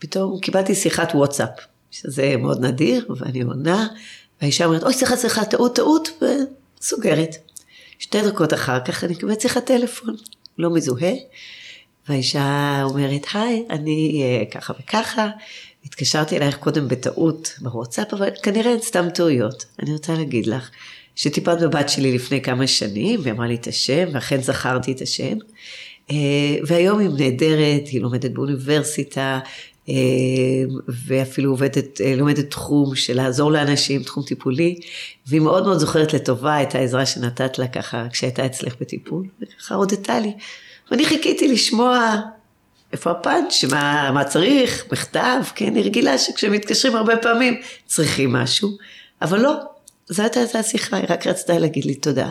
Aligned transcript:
פתאום 0.00 0.40
קיבלתי 0.40 0.74
שיחת 0.74 1.14
וואטסאפ, 1.14 1.48
שזה 1.90 2.34
מאוד 2.36 2.64
נדיר, 2.64 3.14
ואני 3.16 3.42
עונה, 3.42 3.88
והאישה 4.40 4.64
אומרת, 4.64 4.82
אוי, 4.82 4.94
סליחה, 4.94 5.16
סליחה, 5.16 5.44
טעות, 5.44 5.76
טעות, 5.76 6.22
וסוגרת. 6.80 7.36
שתי 7.98 8.22
דקות 8.22 8.54
אחר 8.54 8.80
כך 8.84 9.04
אני 9.04 9.12
מקבלת 9.12 9.40
שיחת 9.40 9.66
טלפון, 9.66 10.16
לא 10.58 10.70
מזוהה, 10.70 11.12
והאישה 12.08 12.80
אומרת, 12.84 13.26
היי, 13.34 13.64
אני 13.70 14.22
אה, 14.22 14.44
ככה 14.50 14.72
וככה, 14.80 15.28
התקשרתי 15.84 16.36
אלייך 16.36 16.56
קודם 16.56 16.88
בטעות 16.88 17.54
בוואטסאפ, 17.60 18.14
אבל 18.14 18.28
כנראה 18.42 18.70
אין 18.70 18.80
סתם 18.80 19.10
טעויות. 19.14 19.64
אני 19.82 19.92
רוצה 19.92 20.14
להגיד 20.14 20.46
לך, 20.46 20.70
שטיפלת 21.14 21.60
בבת 21.60 21.88
שלי 21.88 22.14
לפני 22.14 22.42
כמה 22.42 22.66
שנים, 22.66 23.20
והיא 23.22 23.32
אמרה 23.32 23.46
לי 23.46 23.54
את 23.54 23.66
השם, 23.66 24.08
ואכן 24.12 24.42
זכרתי 24.42 24.92
את 24.92 25.00
השם. 25.00 25.38
אה, 26.10 26.16
והיום 26.66 26.98
היא 26.98 27.08
נהדרת, 27.08 27.86
היא 27.86 28.00
לומדת 28.00 28.30
באוניברסיטה, 28.30 29.40
ואפילו 31.06 31.50
עובדת, 31.50 32.00
אה, 32.00 32.14
לומדת 32.16 32.50
תחום 32.50 32.94
של 32.94 33.16
לעזור 33.16 33.52
לאנשים, 33.52 34.02
תחום 34.02 34.22
טיפולי, 34.22 34.80
והיא 35.26 35.40
מאוד 35.40 35.64
מאוד 35.64 35.78
זוכרת 35.78 36.12
לטובה 36.12 36.62
את 36.62 36.74
העזרה 36.74 37.06
שנתת 37.06 37.58
לה 37.58 37.68
ככה 37.68 38.06
כשהייתה 38.12 38.46
אצלך 38.46 38.74
בטיפול, 38.80 39.26
וככה 39.42 39.74
הודתה 39.74 40.20
לי. 40.20 40.32
ואני 40.90 41.06
חיכיתי 41.06 41.48
לשמוע 41.48 42.20
איפה 42.92 43.10
הפאנץ', 43.10 43.64
מה, 43.70 44.10
מה 44.14 44.24
צריך, 44.24 44.84
מכתב, 44.92 45.42
כן, 45.54 45.74
היא 45.74 45.84
רגילה 45.84 46.18
שכשמתקשרים 46.18 46.96
הרבה 46.96 47.16
פעמים 47.16 47.60
צריכים 47.86 48.32
משהו, 48.32 48.70
אבל 49.22 49.40
לא, 49.40 49.54
זאת 50.08 50.36
הייתה 50.36 50.58
השיחה, 50.58 50.96
היא 50.96 51.06
רק 51.08 51.26
רצתה 51.26 51.58
להגיד 51.58 51.84
לי 51.84 51.94
תודה. 51.94 52.30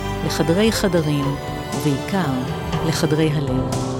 לחדרי 0.25 0.71
חדרים, 0.71 1.25
ובעיקר 1.75 2.31
לחדרי 2.87 3.29
הלב. 3.29 3.91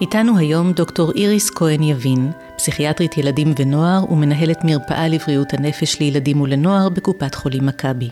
איתנו 0.00 0.38
היום 0.38 0.72
דוקטור 0.72 1.12
איריס 1.12 1.50
כהן 1.50 1.82
יבין, 1.82 2.32
פסיכיאטרית 2.56 3.18
ילדים 3.18 3.54
ונוער 3.58 4.12
ומנהלת 4.12 4.64
מרפאה 4.64 5.08
לבריאות 5.08 5.54
הנפש 5.54 6.00
לילדים 6.00 6.40
ולנוער 6.40 6.88
בקופת 6.88 7.34
חולים 7.34 7.66
מכבי. 7.66 8.10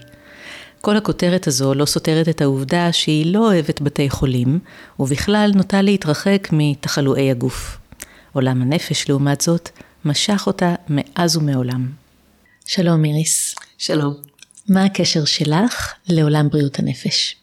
כל 0.81 0.97
הכותרת 0.97 1.47
הזו 1.47 1.75
לא 1.75 1.85
סותרת 1.85 2.29
את 2.29 2.41
העובדה 2.41 2.93
שהיא 2.93 3.33
לא 3.33 3.39
אוהבת 3.39 3.81
בתי 3.81 4.11
חולים, 4.11 4.59
ובכלל 5.01 5.53
נוטה 5.55 5.83
להתרחק 5.83 6.49
מתחלואי 6.53 7.31
הגוף. 7.31 7.79
עולם 8.33 8.63
הנפש, 8.63 9.09
לעומת 9.09 9.41
זאת, 9.41 9.71
משך 10.07 10.43
אותה 10.47 10.75
מאז 10.89 11.37
ומעולם. 11.37 11.91
שלום 12.67 13.05
איריס. 13.05 13.55
שלום. 13.79 14.15
מה 14.69 14.85
הקשר 14.85 15.25
שלך 15.25 15.93
לעולם 16.09 16.49
בריאות 16.49 16.79
הנפש? 16.79 17.37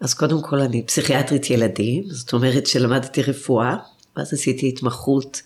אז 0.00 0.14
קודם 0.14 0.42
כל 0.42 0.60
אני 0.60 0.82
פסיכיאטרית 0.82 1.50
ילדים, 1.50 2.04
זאת 2.06 2.32
אומרת 2.32 2.66
שלמדתי 2.66 3.22
רפואה, 3.22 3.76
ואז 4.16 4.34
עשיתי 4.34 4.68
התמחות, 4.68 5.42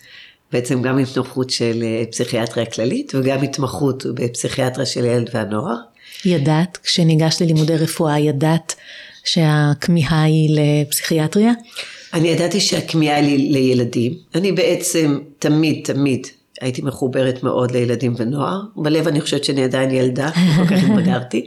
בעצם 0.52 0.82
גם 0.82 0.98
התמחות 0.98 1.50
של 1.50 1.82
אה, 1.82 2.02
פסיכיאטריה 2.10 2.66
כללית 2.66 3.12
וגם 3.14 3.42
התמחות 3.42 4.06
בפסיכיאטריה 4.14 4.86
של 4.86 5.04
ילד 5.04 5.30
והנוער. 5.34 5.76
ידעת, 6.24 6.78
כשניגשת 6.82 7.40
ללימודי 7.40 7.76
רפואה, 7.76 8.18
ידעת 8.18 8.74
שהכמיהה 9.24 10.22
היא 10.22 10.60
לפסיכיאטריה? 10.60 11.52
אני 12.14 12.28
ידעתי 12.28 12.60
שהכמיהה 12.60 13.16
היא 13.16 13.52
לילדים. 13.52 14.12
אני 14.34 14.52
בעצם 14.52 15.18
תמיד 15.38 15.80
תמיד 15.84 16.26
הייתי 16.60 16.82
מחוברת 16.82 17.42
מאוד 17.42 17.70
לילדים 17.70 18.14
ונוער. 18.16 18.60
בלב 18.76 19.08
אני 19.08 19.20
חושבת 19.20 19.44
שאני 19.44 19.64
עדיין 19.64 19.90
ילדה, 19.90 20.30
כל 20.56 20.66
כך 20.66 20.82
התבגרתי. 20.84 21.46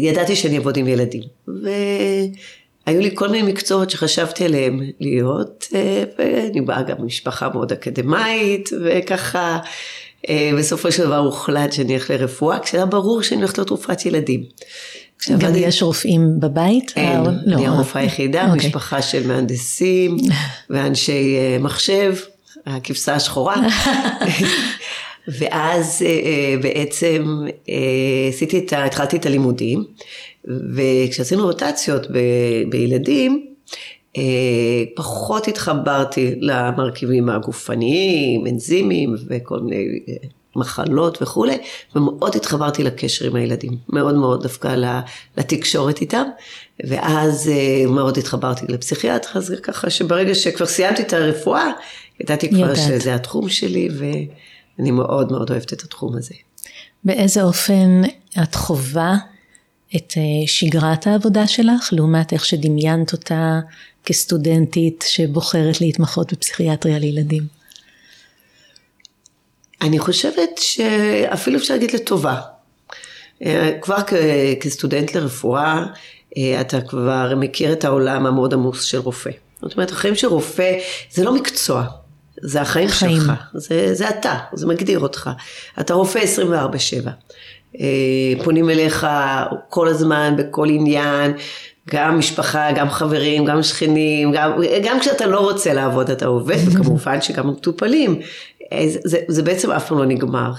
וידעתי 0.00 0.36
שאני 0.36 0.56
אעבוד 0.56 0.76
עם 0.76 0.88
ילדים. 0.88 1.22
והיו 1.48 3.00
לי 3.00 3.10
כל 3.14 3.28
מיני 3.28 3.52
מקצועות 3.52 3.90
שחשבתי 3.90 4.44
עליהם 4.44 4.80
להיות, 5.00 5.68
אה, 5.74 6.04
ואני 6.18 6.60
באה 6.60 6.82
גם 6.82 6.96
ממשפחה 6.98 7.48
מאוד 7.48 7.72
אקדמאית, 7.72 8.70
וככה 8.84 9.58
בסופו 10.58 10.92
של 10.92 11.04
דבר 11.04 11.16
הוחלט 11.16 11.72
שאני 11.72 11.94
אלך 11.94 12.10
לרפואה, 12.10 12.58
כשהיה 12.58 12.86
ברור 12.86 13.22
שאני 13.22 13.40
הולכת 13.40 13.58
לתרופת 13.58 14.06
ילדים. 14.06 14.44
גם 15.38 15.52
יש 15.56 15.82
רופאים 15.82 16.40
בבית? 16.40 16.92
אין, 16.96 17.20
לא. 17.46 17.56
אני 17.56 17.66
הרופאה 17.66 18.02
היחידה, 18.02 18.52
אוקיי. 18.52 18.68
משפחה 18.68 19.02
של 19.02 19.26
מהנדסים 19.26 20.16
ואנשי 20.70 21.36
אה, 21.36 21.58
מחשב, 21.60 22.14
הכבשה 22.66 23.14
השחורה. 23.14 23.56
ואז 25.38 26.02
אה, 26.06 26.54
בעצם 26.62 27.40
אה, 27.68 27.74
עשיתי 28.28 28.58
את 28.58 28.72
ה... 28.72 28.84
התחלתי 28.84 29.16
את 29.16 29.26
הלימודים, 29.26 29.84
וכשעשינו 30.74 31.44
רוטציות 31.44 32.06
ב, 32.10 32.18
בילדים, 32.70 33.46
פחות 34.96 35.48
התחברתי 35.48 36.34
למרכיבים 36.40 37.28
הגופניים, 37.28 38.46
אנזימים 38.46 39.14
וכל 39.28 39.60
מיני 39.60 39.84
מחלות 40.56 41.22
וכולי, 41.22 41.58
ומאוד 41.96 42.36
התחברתי 42.36 42.82
לקשר 42.82 43.26
עם 43.26 43.36
הילדים, 43.36 43.76
מאוד 43.88 44.14
מאוד 44.14 44.42
דווקא 44.42 44.76
לתקשורת 45.36 46.00
איתם, 46.00 46.24
ואז 46.86 47.48
אה, 47.48 47.90
מאוד 47.90 48.18
התחברתי 48.18 48.66
לפסיכיאטר, 48.68 49.38
אז 49.38 49.54
ככה 49.62 49.90
שברגע 49.90 50.34
שכבר 50.34 50.66
סיימתי 50.66 51.02
את 51.02 51.12
הרפואה, 51.12 51.66
ידעתי 52.20 52.48
כבר 52.48 52.58
יודעת. 52.58 52.76
שזה 52.76 53.14
התחום 53.14 53.48
שלי, 53.48 53.88
ואני 53.98 54.90
מאוד 54.90 55.32
מאוד 55.32 55.50
אוהבת 55.50 55.72
את 55.72 55.82
התחום 55.82 56.16
הזה. 56.16 56.34
באיזה 57.04 57.42
אופן 57.42 58.02
את 58.42 58.54
חווה 58.54 59.16
את 59.96 60.14
אה, 60.16 60.22
שגרת 60.46 61.06
העבודה 61.06 61.46
שלך, 61.46 61.88
לעומת 61.92 62.32
איך 62.32 62.44
שדמיינת 62.44 63.12
אותה 63.12 63.60
כסטודנטית 64.04 65.04
שבוחרת 65.08 65.80
להתמחות 65.80 66.32
בפסיכיאטריה 66.32 66.98
לילדים? 66.98 67.61
אני 69.82 69.98
חושבת 69.98 70.50
שאפילו 70.58 71.58
אפשר 71.58 71.74
להגיד 71.74 71.94
לטובה. 71.94 72.40
אה, 73.44 73.78
כבר 73.80 73.98
כסטודנט 74.60 75.14
לרפואה, 75.14 75.84
אה, 76.36 76.60
אתה 76.60 76.80
כבר 76.80 77.32
מכיר 77.36 77.72
את 77.72 77.84
העולם 77.84 78.26
המאוד 78.26 78.54
עמוס 78.54 78.82
של 78.82 78.98
רופא. 78.98 79.30
זאת 79.62 79.76
אומרת, 79.76 79.90
החיים 79.90 80.14
של 80.14 80.26
רופא 80.26 80.78
זה 81.10 81.24
לא 81.24 81.34
מקצוע, 81.34 81.84
זה 82.40 82.60
החיים 82.60 82.88
חיים. 82.88 83.20
שלך, 83.20 83.32
זה, 83.54 83.94
זה 83.94 84.08
אתה, 84.08 84.38
זה 84.52 84.66
מגדיר 84.66 84.98
אותך. 84.98 85.30
אתה 85.80 85.94
רופא 85.94 86.24
24-7. 87.04 87.08
אה, 87.80 88.44
פונים 88.44 88.70
אליך 88.70 89.06
כל 89.68 89.88
הזמן, 89.88 90.34
בכל 90.38 90.68
עניין, 90.70 91.32
גם 91.90 92.18
משפחה, 92.18 92.72
גם 92.72 92.90
חברים, 92.90 93.44
גם 93.44 93.62
שכנים, 93.62 94.32
גם, 94.32 94.52
גם 94.84 95.00
כשאתה 95.00 95.26
לא 95.26 95.40
רוצה 95.40 95.74
לעבוד 95.74 96.10
אתה 96.10 96.26
עובד, 96.26 96.56
וכמובן 96.72 97.20
שגם 97.20 97.48
מטופלים. 97.48 98.20
זה, 98.86 98.98
זה, 99.04 99.18
זה 99.28 99.42
בעצם 99.42 99.70
אף 99.70 99.88
פעם 99.88 99.98
לא 99.98 100.06
נגמר, 100.06 100.52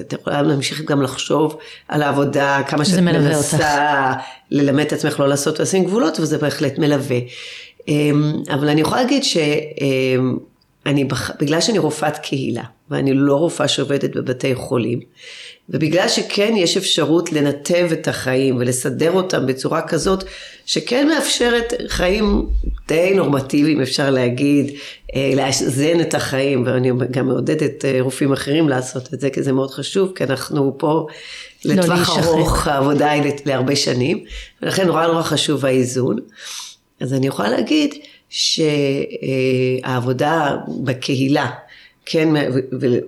אתה 0.00 0.16
יכולה 0.16 0.42
להמשיך 0.42 0.82
גם 0.84 1.02
לחשוב 1.02 1.56
על 1.88 2.02
העבודה, 2.02 2.60
כמה 2.68 2.84
שאת 2.84 2.98
מנסה 2.98 4.12
ללמד 4.50 4.84
את 4.84 4.92
עצמך 4.92 5.20
לא 5.20 5.28
לעשות 5.28 5.60
ולשים 5.60 5.84
גבולות, 5.84 6.20
וזה 6.20 6.38
בהחלט 6.38 6.78
מלווה. 6.78 7.18
אמ, 7.88 8.32
אבל 8.50 8.68
אני 8.68 8.80
יכולה 8.80 9.02
להגיד 9.02 9.24
שאני, 9.24 11.04
בגלל 11.40 11.60
שאני 11.60 11.78
רופאת 11.78 12.18
קהילה, 12.18 12.64
ואני 12.90 13.14
לא 13.14 13.34
רופאה 13.34 13.68
שעובדת 13.68 14.16
בבתי 14.16 14.54
חולים, 14.54 15.00
ובגלל 15.68 16.08
שכן 16.08 16.54
יש 16.56 16.76
אפשרות 16.76 17.32
לנתב 17.32 17.88
את 17.92 18.08
החיים 18.08 18.56
ולסדר 18.56 19.12
אותם 19.12 19.46
בצורה 19.46 19.82
כזאת 19.82 20.24
שכן 20.66 21.08
מאפשרת 21.08 21.72
חיים 21.88 22.46
די 22.88 23.12
נורמטיביים 23.14 23.80
אפשר 23.80 24.10
להגיד, 24.10 24.74
אה, 25.14 25.32
לאזן 25.36 26.00
את 26.00 26.14
החיים 26.14 26.62
ואני 26.66 26.90
גם 27.10 27.26
מעודדת 27.26 27.84
אה, 27.84 27.98
רופאים 28.00 28.32
אחרים 28.32 28.68
לעשות 28.68 29.14
את 29.14 29.20
זה 29.20 29.30
כי 29.30 29.42
זה 29.42 29.52
מאוד 29.52 29.70
חשוב 29.70 30.12
כי 30.14 30.24
אנחנו 30.24 30.74
פה 30.78 31.06
לא 31.64 31.74
לטווח 31.74 32.18
לא 32.18 32.24
ארוך 32.24 32.68
העבודה 32.68 33.10
היא 33.10 33.32
להרבה 33.46 33.76
שנים 33.76 34.24
ולכן 34.62 34.86
נורא 34.86 35.06
נורא 35.06 35.22
חשוב 35.22 35.64
האיזון. 35.64 36.18
אז 37.00 37.14
אני 37.14 37.26
יכולה 37.26 37.50
להגיד 37.50 37.94
שהעבודה 39.88 40.56
בקהילה, 40.84 41.50
כן, 42.10 42.28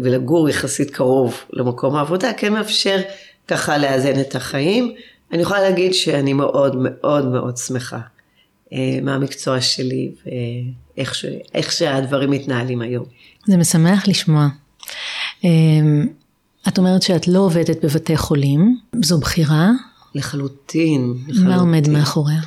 ולגור 0.00 0.48
יחסית 0.48 0.90
קרוב 0.90 1.40
למקום 1.52 1.96
העבודה, 1.96 2.32
כן 2.32 2.52
מאפשר 2.52 3.00
ככה 3.48 3.78
לאזן 3.78 4.20
את 4.20 4.34
החיים. 4.34 4.94
אני 5.32 5.42
יכולה 5.42 5.60
להגיד 5.60 5.94
שאני 5.94 6.32
מאוד 6.32 6.76
מאוד 6.76 7.26
מאוד 7.28 7.56
שמחה 7.56 8.00
אה, 8.72 8.98
מהמקצוע 9.02 9.60
שלי 9.60 10.12
ואיך 10.26 11.14
ש, 11.14 11.26
שהדברים 11.70 12.30
מתנהלים 12.30 12.80
היום. 12.80 13.04
זה 13.46 13.56
משמח 13.56 14.08
לשמוע. 14.08 14.48
אה, 15.44 15.50
את 16.68 16.78
אומרת 16.78 17.02
שאת 17.02 17.28
לא 17.28 17.38
עובדת 17.38 17.84
בבתי 17.84 18.16
חולים, 18.16 18.78
זו 19.02 19.18
בחירה? 19.18 19.70
לחלוטין. 20.14 21.14
לחלוטין. 21.28 21.48
מה 21.48 21.56
עומד 21.56 21.88
מאחוריה? 21.88 22.40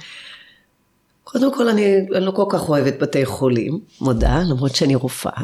קודם 1.23 1.53
כל 1.53 1.69
אני, 1.69 1.95
אני 2.15 2.25
לא 2.25 2.31
כל 2.31 2.45
כך 2.49 2.69
אוהבת 2.69 2.93
בתי 3.01 3.25
חולים, 3.25 3.79
מודה, 4.01 4.41
למרות 4.43 4.75
שאני 4.75 4.95
רופאה. 4.95 5.43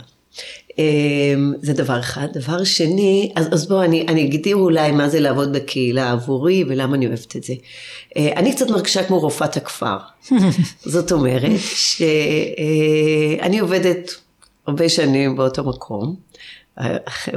אמ, 0.80 1.54
זה 1.62 1.74
דבר 1.74 2.00
אחד. 2.00 2.28
דבר 2.34 2.64
שני, 2.64 3.32
אז, 3.36 3.48
אז 3.52 3.68
בואו 3.68 3.84
אני, 3.84 4.06
אני 4.08 4.26
אגדיר 4.26 4.56
אולי 4.56 4.92
מה 4.92 5.10
זה 5.10 5.20
לעבוד 5.20 5.54
בקהילה 5.54 6.12
עבורי 6.12 6.64
ולמה 6.68 6.96
אני 6.96 7.08
אוהבת 7.08 7.36
את 7.36 7.44
זה. 7.44 7.54
אה, 8.18 8.34
אני 8.36 8.56
קצת 8.56 8.70
מרגישה 8.70 9.04
כמו 9.04 9.20
רופאת 9.20 9.58
הכפר. 9.58 9.98
זאת 10.86 11.12
אומרת 11.12 11.60
שאני 11.76 13.60
עובדת 13.60 14.12
הרבה 14.68 14.90
שנים 14.90 15.36
באותו 15.36 15.64
מקום. 15.64 16.29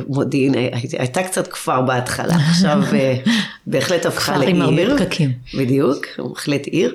מודיעין 0.08 0.54
הייתה 0.98 1.22
קצת 1.22 1.46
כפר 1.46 1.80
בהתחלה, 1.80 2.34
עכשיו 2.34 2.82
אה, 2.92 3.14
בהחלט 3.66 4.06
הפכה 4.06 4.38
לעיר. 4.38 4.56
כפר 4.56 4.56
עם 4.56 4.62
הרבה 4.62 5.04
פקקים. 5.04 5.32
בדיוק, 5.54 6.06
בהחלט 6.18 6.66
עיר. 6.66 6.94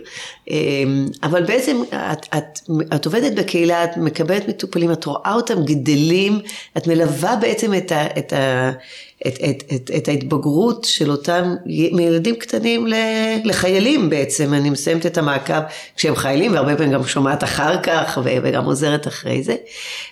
אמ, 0.50 1.06
אבל 1.24 1.44
בעצם 1.44 1.82
את, 1.90 2.26
את, 2.38 2.60
את 2.96 3.06
עובדת 3.06 3.34
בקהילה, 3.34 3.84
את 3.84 3.98
מקבלת 3.98 4.48
מטופלים, 4.48 4.92
את 4.92 5.06
רואה 5.06 5.34
אותם 5.34 5.64
גדלים, 5.66 6.40
את 6.78 6.88
מלווה 6.88 7.36
בעצם 7.36 7.74
את, 7.74 7.92
ה, 7.92 8.06
את, 8.18 8.34
ה, 8.34 8.72
את, 9.28 9.38
את, 9.50 9.64
את, 9.76 9.92
את 9.98 10.08
ההתבגרות 10.08 10.84
של 10.84 11.12
אותם 11.12 11.56
מילדים 11.66 12.36
קטנים 12.36 12.88
לחיילים 13.44 14.10
בעצם. 14.10 14.54
אני 14.54 14.70
מסיימת 14.70 15.06
את 15.06 15.18
המעקב 15.18 15.62
כשהם 15.96 16.16
חיילים, 16.16 16.54
והרבה 16.54 16.76
פעמים 16.76 16.94
גם 16.94 17.08
שומעת 17.08 17.44
אחר 17.44 17.82
כך, 17.82 18.20
וגם 18.24 18.66
עוזרת 18.66 19.08
אחרי 19.08 19.44
זה. 19.44 19.56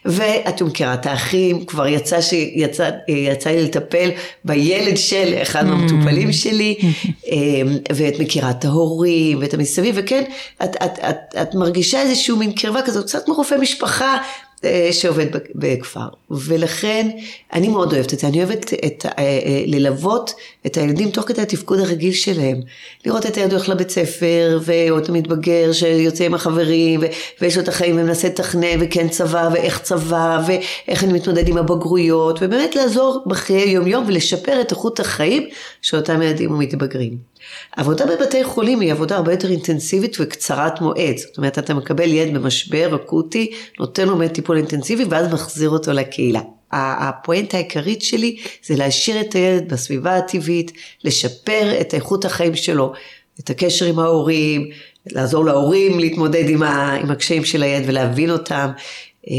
ואת 0.05 0.61
מכירה 0.61 0.93
את 0.93 1.05
האחים, 1.05 1.65
כבר 1.65 1.87
יצא, 1.87 2.21
שיצא, 2.21 2.89
יצא 3.07 3.49
לי 3.49 3.63
לטפל 3.63 4.09
בילד 4.45 4.97
של 4.97 5.33
אחד 5.41 5.65
מהמטופלים 5.65 6.33
שלי, 6.33 6.75
אמ, 7.31 7.77
ואת 7.95 8.19
מכירה 8.19 8.49
את 8.49 8.65
ההורים 8.65 9.39
ואת 9.41 9.53
המסביב, 9.53 9.95
וכן, 9.97 10.23
את, 10.63 10.75
את, 10.83 10.99
את, 11.09 11.35
את 11.41 11.55
מרגישה 11.55 12.01
איזשהו 12.01 12.37
מין 12.37 12.51
קרבה 12.51 12.81
כזאת, 12.81 13.05
קצת 13.05 13.25
כמו 13.25 13.33
רופא 13.33 13.55
משפחה 13.55 14.17
שעובד 14.91 15.25
בכפר. 15.55 16.07
ולכן 16.31 17.09
אני 17.53 17.67
מאוד 17.67 17.93
אוהבת 17.93 18.13
את 18.13 18.19
זה, 18.19 18.27
אני 18.27 18.43
אוהבת 18.43 18.73
את, 18.73 19.05
אה, 19.05 19.11
אה, 19.17 19.63
ללוות 19.65 20.33
את 20.65 20.77
הילדים 20.77 21.09
תוך 21.11 21.25
כדי 21.27 21.41
התפקוד 21.41 21.79
הרגיל 21.79 22.13
שלהם. 22.13 22.61
לראות 23.05 23.25
את 23.25 23.37
הילד 23.37 23.51
הולך 23.51 23.69
לבית 23.69 23.89
ספר, 23.89 24.59
או 24.89 24.97
את 24.97 25.09
המתבגר 25.09 25.71
שיוצא 25.71 26.25
עם 26.25 26.33
החברים, 26.33 27.01
ויש 27.41 27.57
לו 27.57 27.63
את 27.63 27.67
החיים 27.67 27.95
ומנסה 27.97 28.27
לתכנן, 28.27 28.77
וכן 28.79 29.07
צבא, 29.07 29.49
ואיך 29.53 29.81
צבא, 29.81 30.41
ואיך 30.47 31.03
אני 31.03 31.13
מתמודד 31.13 31.47
עם 31.47 31.57
הבגרויות, 31.57 32.39
ובאמת 32.41 32.75
לעזור 32.75 33.23
בחיי 33.25 33.69
יום 33.69 33.87
יום 33.87 34.03
ולשפר 34.07 34.61
את 34.61 34.71
איכות 34.71 34.99
החיים 34.99 35.49
של 35.81 35.97
אותם 35.97 36.21
ילדים 36.21 36.51
ומתבגרים. 36.51 37.34
עבודה 37.77 38.05
בבתי 38.05 38.43
חולים 38.43 38.79
היא 38.79 38.91
עבודה 38.91 39.15
הרבה 39.15 39.31
יותר 39.31 39.51
אינטנסיבית 39.51 40.17
וקצרת 40.19 40.81
מועד. 40.81 41.17
זאת 41.17 41.37
אומרת, 41.37 41.59
אתה 41.59 41.73
מקבל 41.73 42.13
ילד 42.13 42.33
במשבר 42.33 42.95
אקוטי, 42.95 43.51
נותן 43.79 44.07
לו 44.07 44.27
טיפול 44.33 44.57
אינטנסיבי 44.57 45.03
ואז 45.09 45.33
מחזיר 45.33 45.69
אותו 45.69 45.93
לקהילה. 45.93 46.41
הפואנטה 46.71 47.57
העיקרית 47.57 48.01
שלי 48.01 48.37
זה 48.65 48.75
להשאיר 48.75 49.21
את 49.21 49.33
הילד 49.33 49.73
בסביבה 49.73 50.15
הטבעית, 50.15 50.71
לשפר 51.03 51.81
את 51.81 51.93
איכות 51.93 52.25
החיים 52.25 52.55
שלו, 52.55 52.93
את 53.39 53.49
הקשר 53.49 53.85
עם 53.85 53.99
ההורים, 53.99 54.69
לעזור 55.05 55.45
להורים 55.45 55.99
להתמודד 55.99 56.49
עם, 56.49 56.63
ה, 56.63 56.93
עם 56.93 57.11
הקשיים 57.11 57.45
של 57.45 57.63
הילד 57.63 57.83
ולהבין 57.87 58.29
אותם, 58.29 58.69
אה, 59.29 59.35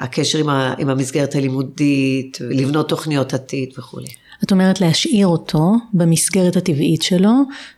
הקשר 0.00 0.38
עם, 0.38 0.48
ה, 0.48 0.74
עם 0.78 0.88
המסגרת 0.88 1.34
הלימודית, 1.34 2.38
לבנות 2.40 2.88
תוכניות 2.88 3.34
עתיד 3.34 3.72
וכולי. 3.78 4.08
את 4.44 4.52
אומרת 4.52 4.80
להשאיר 4.80 5.26
אותו 5.26 5.72
במסגרת 5.92 6.56
הטבעית 6.56 7.02
שלו, 7.02 7.32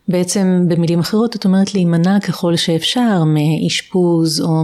בעצם 0.08 0.64
במילים 0.68 0.98
אחרות 1.00 1.36
את 1.36 1.44
אומרת 1.44 1.74
להימנע 1.74 2.20
ככל 2.20 2.56
שאפשר 2.56 3.22
מאשפוז 3.24 4.40
או 4.40 4.62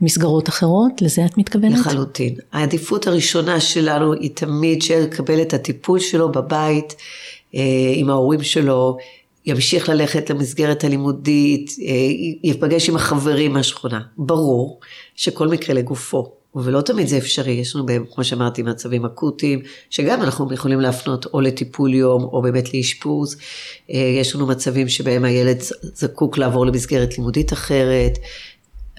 ממסגרות 0.00 0.48
אחרות, 0.48 1.02
לזה 1.02 1.24
את 1.24 1.38
מתכוונת? 1.38 1.78
לחלוטין. 1.78 2.34
העדיפות 2.52 3.06
הראשונה 3.06 3.60
שלנו 3.60 4.12
היא 4.12 4.30
תמיד 4.34 4.82
שיקבל 4.82 5.42
את 5.42 5.54
הטיפול 5.54 5.98
שלו 5.98 6.32
בבית, 6.32 6.96
אה, 7.54 7.60
עם 7.94 8.10
ההורים 8.10 8.42
שלו, 8.42 8.96
ימשיך 9.46 9.88
ללכת 9.88 10.30
למסגרת 10.30 10.84
הלימודית, 10.84 11.70
אה, 11.82 11.94
ייפגש 12.42 12.88
עם 12.88 12.96
החברים 12.96 13.52
מהשכונה. 13.52 14.00
ברור 14.18 14.80
שכל 15.16 15.48
מקרה 15.48 15.74
לגופו. 15.74 16.32
ולא 16.64 16.80
תמיד 16.80 17.06
זה 17.06 17.18
אפשרי, 17.18 17.52
יש 17.52 17.76
לנו, 17.76 17.86
כמו 18.14 18.24
שאמרתי, 18.24 18.62
מצבים 18.62 19.04
אקוטיים, 19.04 19.60
שגם 19.90 20.22
אנחנו 20.22 20.52
יכולים 20.54 20.80
להפנות 20.80 21.26
או 21.34 21.40
לטיפול 21.40 21.94
יום 21.94 22.22
או 22.22 22.42
באמת 22.42 22.74
לאשפוז. 22.74 23.36
אה, 23.90 23.98
יש 24.20 24.34
לנו 24.34 24.46
מצבים 24.46 24.88
שבהם 24.88 25.24
הילד 25.24 25.58
זקוק 25.82 26.38
לעבור 26.38 26.66
למסגרת 26.66 27.18
לימודית 27.18 27.52
אחרת. 27.52 28.18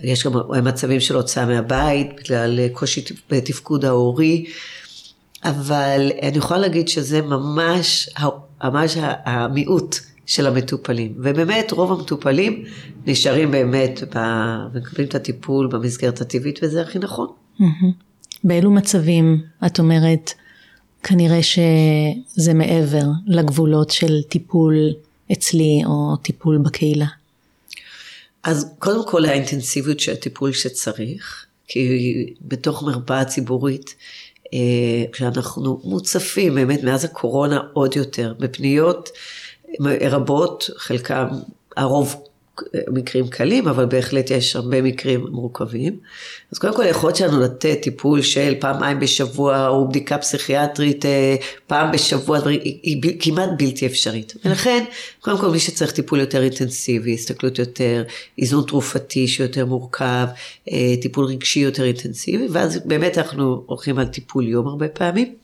יש 0.03 0.25
גם 0.25 0.33
מצבים 0.63 0.99
של 0.99 1.15
הוצאה 1.15 1.45
מהבית 1.45 2.07
בגלל 2.17 2.67
קושי 2.67 3.03
בתפקוד 3.29 3.85
ההורי. 3.85 4.45
אבל 5.43 6.11
אני 6.21 6.37
יכולה 6.37 6.59
להגיד 6.59 6.87
שזה 6.87 7.21
ממש, 7.21 8.09
ממש 8.63 8.97
המיעוט 9.25 9.95
של 10.25 10.47
המטופלים. 10.47 11.13
ובאמת 11.17 11.71
רוב 11.71 11.91
המטופלים 11.91 12.63
נשארים 13.05 13.51
באמת, 13.51 14.03
ומקבלים 14.73 15.07
את 15.07 15.15
הטיפול 15.15 15.67
במסגרת 15.67 16.21
הטבעית 16.21 16.59
וזה 16.63 16.81
הכי 16.81 16.99
נכון. 16.99 17.27
באילו 18.43 18.71
מצבים 18.71 19.41
את 19.65 19.79
אומרת, 19.79 20.33
כנראה 21.03 21.39
שזה 21.43 22.53
מעבר 22.53 23.03
לגבולות 23.27 23.89
של 23.89 24.21
טיפול 24.29 24.75
אצלי 25.31 25.81
או 25.85 26.15
טיפול 26.21 26.57
בקהילה? 26.57 27.05
אז 28.43 28.75
קודם 28.79 29.07
כל 29.07 29.25
האינטנסיביות 29.25 29.99
של 29.99 30.11
הטיפול 30.11 30.51
שצריך, 30.51 31.45
כי 31.67 32.33
בתוך 32.41 32.83
מרפאה 32.83 33.25
ציבורית, 33.25 33.95
אה, 34.53 35.05
כשאנחנו 35.11 35.81
מוצפים 35.83 36.55
באמת 36.55 36.83
מאז 36.83 37.05
הקורונה 37.05 37.59
עוד 37.73 37.95
יותר 37.95 38.33
בפניות 38.39 39.09
רבות, 40.01 40.69
חלקם, 40.77 41.27
הרוב 41.77 42.15
מקרים 42.87 43.27
קלים, 43.27 43.67
אבל 43.67 43.85
בהחלט 43.85 44.31
יש 44.31 44.55
הרבה 44.55 44.81
מקרים 44.81 45.27
מורכבים. 45.31 45.99
אז 46.51 46.57
קודם 46.57 46.75
כל 46.75 46.83
היכולת 46.83 47.15
שלנו 47.15 47.41
לתת 47.41 47.79
טיפול 47.81 48.21
של 48.21 48.55
פעמיים 48.59 48.99
בשבוע 48.99 49.67
או 49.67 49.87
בדיקה 49.87 50.17
פסיכיאטרית 50.17 51.05
אה, 51.05 51.35
פעם 51.67 51.91
בשבוע, 51.91 52.39
היא, 52.47 53.19
כמעט 53.19 53.49
בלתי 53.57 53.85
אפשרית. 53.85 54.33
ולכן, 54.45 54.83
קודם 55.19 55.37
כל 55.37 55.49
מי 55.49 55.59
שצריך 55.59 55.91
טיפול 55.91 56.19
יותר 56.19 56.43
אינטנסיבי, 56.43 57.13
הסתכלות 57.13 57.59
יותר, 57.59 58.03
איזון 58.39 58.63
תרופתי 58.67 59.27
שיותר 59.27 59.65
מורכב, 59.65 60.27
אה, 60.71 60.93
טיפול 61.01 61.25
רגשי 61.25 61.59
יותר 61.59 61.83
אינטנסיבי, 61.83 62.47
ואז 62.51 62.79
באמת 62.85 63.17
אנחנו 63.17 63.63
הולכים 63.65 63.99
על 63.99 64.05
טיפול 64.05 64.47
יום 64.47 64.67
הרבה 64.67 64.87
פעמים. 64.87 65.35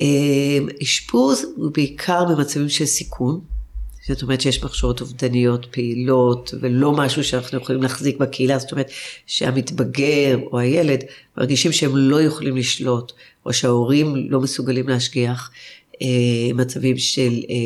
אה, 0.00 0.58
אשפוז 0.82 1.46
בעיקר 1.72 2.24
במצבים 2.24 2.68
של 2.68 2.86
סיכון. 2.86 3.57
זאת 4.14 4.22
אומרת 4.22 4.40
שיש 4.40 4.64
מחשבות 4.64 5.00
אובדניות 5.00 5.66
פעילות 5.70 6.54
ולא 6.60 6.92
משהו 6.92 7.24
שאנחנו 7.24 7.58
יכולים 7.58 7.82
להחזיק 7.82 8.16
בקהילה, 8.16 8.58
זאת 8.58 8.72
אומרת 8.72 8.90
שהמתבגר 9.26 10.38
או 10.52 10.58
הילד 10.58 11.04
מרגישים 11.38 11.72
שהם 11.72 11.96
לא 11.96 12.22
יכולים 12.22 12.56
לשלוט 12.56 13.12
או 13.46 13.52
שההורים 13.52 14.14
לא 14.30 14.40
מסוגלים 14.40 14.88
להשגיח. 14.88 15.50
אה, 16.02 16.54
מצבים 16.54 16.98
של, 16.98 17.32
אה, 17.50 17.56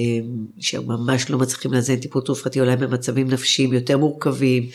שהם 0.61 0.87
ממש 0.87 1.31
לא 1.31 1.39
מצליחים 1.39 1.73
לאזן 1.73 1.97
טיפול 1.97 2.23
תרופתי, 2.23 2.61
אולי 2.61 2.77
במצבים 2.77 3.29
נפשיים 3.29 3.73
יותר 3.73 3.99
מורכבים. 3.99 4.67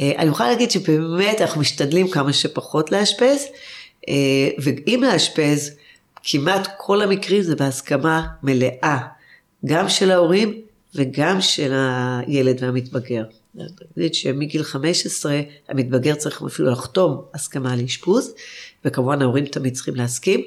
אה, 0.00 0.12
אני 0.18 0.28
יכולה 0.30 0.48
להגיד 0.48 0.70
שבאמת 0.70 1.40
אנחנו 1.40 1.60
משתדלים 1.60 2.08
כמה 2.08 2.32
שפחות 2.32 2.92
לאשפז, 2.92 3.44
ואם 4.58 5.02
לאשפז, 5.12 5.70
כמעט 6.24 6.68
כל 6.78 7.02
המקרים 7.02 7.42
זה 7.42 7.56
בהסכמה 7.56 8.26
מלאה, 8.42 8.98
גם 9.66 9.88
של 9.88 10.10
ההורים 10.10 10.60
וגם 10.94 11.40
של 11.40 11.72
הילד 11.74 12.62
והמתבגר. 12.62 13.24
אני 13.56 13.66
אגיד 13.98 14.14
שמגיל 14.14 14.62
15 14.62 15.40
המתבגר 15.68 16.14
צריך 16.14 16.42
אפילו 16.42 16.70
לחתום 16.70 17.22
הסכמה 17.34 17.76
לאשפוז, 17.76 18.34
וכמובן 18.84 19.22
ההורים 19.22 19.46
תמיד 19.46 19.74
צריכים 19.74 19.94
להסכים. 19.94 20.40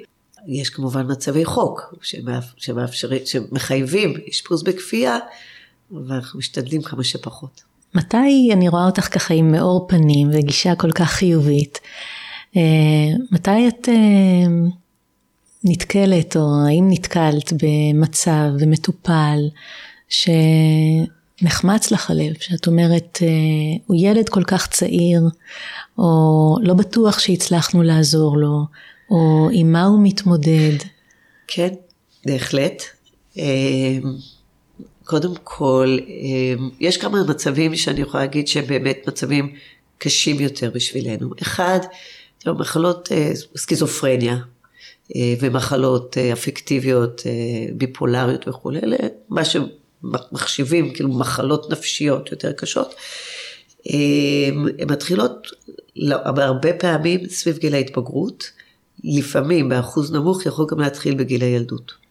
יש 0.47 0.69
כמובן 0.69 1.11
מצבי 1.11 1.45
חוק 1.45 1.95
שמאפשרים, 2.57 3.25
שמחייבים 3.25 4.13
אשפוז 4.29 4.63
בכפייה, 4.63 5.17
ואנחנו 5.91 6.39
משתדלים 6.39 6.81
כמה 6.81 7.03
שפחות. 7.03 7.63
מתי 7.95 8.49
אני 8.53 8.69
רואה 8.69 8.85
אותך 8.85 9.13
ככה 9.13 9.33
עם 9.33 9.51
מאור 9.51 9.87
פנים 9.89 10.29
וגישה 10.33 10.75
כל 10.75 10.91
כך 10.91 11.09
חיובית? 11.09 11.79
אה, 12.57 12.61
מתי 13.31 13.67
את 13.67 13.89
אה, 13.89 13.93
נתקלת, 15.63 16.35
או 16.35 16.41
האם 16.67 16.87
נתקלת 16.89 17.53
במצב 17.53 18.49
ומטופל 18.59 19.39
שנחמץ 20.13 21.91
לך 21.91 22.09
הלב, 22.11 22.33
שאת 22.39 22.67
אומרת, 22.67 23.19
אה, 23.21 23.27
הוא 23.87 23.97
ילד 23.99 24.29
כל 24.29 24.43
כך 24.43 24.67
צעיר, 24.67 25.21
או 25.97 26.57
לא 26.61 26.73
בטוח 26.73 27.19
שהצלחנו 27.19 27.83
לעזור 27.83 28.37
לו, 28.37 28.65
או 29.09 29.49
עם 29.51 29.71
מה 29.71 29.83
הוא 29.83 29.99
מתמודד? 30.03 30.77
כן, 31.47 31.73
בהחלט. 32.25 32.83
קודם 35.03 35.33
כל, 35.43 35.97
יש 36.79 36.97
כמה 36.97 37.23
מצבים 37.23 37.75
שאני 37.75 38.01
יכולה 38.01 38.23
להגיד 38.23 38.47
שהם 38.47 38.65
באמת 38.65 38.97
מצבים 39.07 39.53
קשים 39.97 40.39
יותר 40.39 40.71
בשבילנו. 40.73 41.29
אחד, 41.41 41.79
תראו, 42.37 42.55
מחלות 42.55 43.09
סכיזופרניה, 43.55 44.37
אה, 45.15 45.33
ומחלות 45.39 46.17
אה, 46.17 46.33
אפקטיביות, 46.33 47.21
אה, 47.25 47.73
ביפולריות 47.73 48.47
וכולי, 48.47 48.79
מה 49.29 49.41
שמחשיבים 50.03 50.93
כאילו 50.93 51.09
מחלות 51.09 51.69
נפשיות 51.71 52.31
יותר 52.31 52.51
קשות. 52.51 52.95
הן 54.79 54.91
מתחילות 54.91 55.47
הרבה 56.11 56.73
פעמים 56.73 57.29
סביב 57.29 57.57
גיל 57.57 57.73
ההתבגרות, 57.73 58.51
לפעמים 59.03 59.69
באחוז 59.69 60.11
נמוך 60.11 60.45
יכול 60.45 60.65
גם 60.69 60.79
להתחיל 60.79 61.15
בגיל 61.15 61.43
הילדות. 61.43 62.02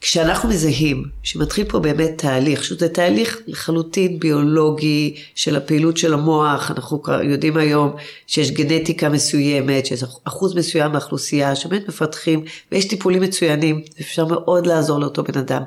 כשאנחנו 0.00 0.48
מזהים 0.48 1.04
שמתחיל 1.22 1.64
פה 1.68 1.78
באמת 1.78 2.10
תהליך, 2.16 2.64
שזה 2.64 2.88
תהליך 2.88 3.40
לחלוטין 3.46 4.18
ביולוגי 4.18 5.16
של 5.34 5.56
הפעילות 5.56 5.96
של 5.96 6.14
המוח, 6.14 6.70
אנחנו 6.70 7.02
יודעים 7.22 7.56
היום 7.56 7.96
שיש 8.26 8.50
גנטיקה 8.50 9.08
מסוימת, 9.08 9.86
שיש 9.86 10.04
אחוז 10.24 10.54
מסוים 10.54 10.92
באוכלוסייה 10.92 11.56
שבאמת 11.56 11.88
מפתחים, 11.88 12.44
ויש 12.72 12.84
טיפולים 12.84 13.22
מצוינים, 13.22 13.82
אפשר 14.00 14.24
מאוד 14.24 14.66
לעזור 14.66 15.00
לאותו 15.00 15.24
בן 15.24 15.38
אדם, 15.38 15.62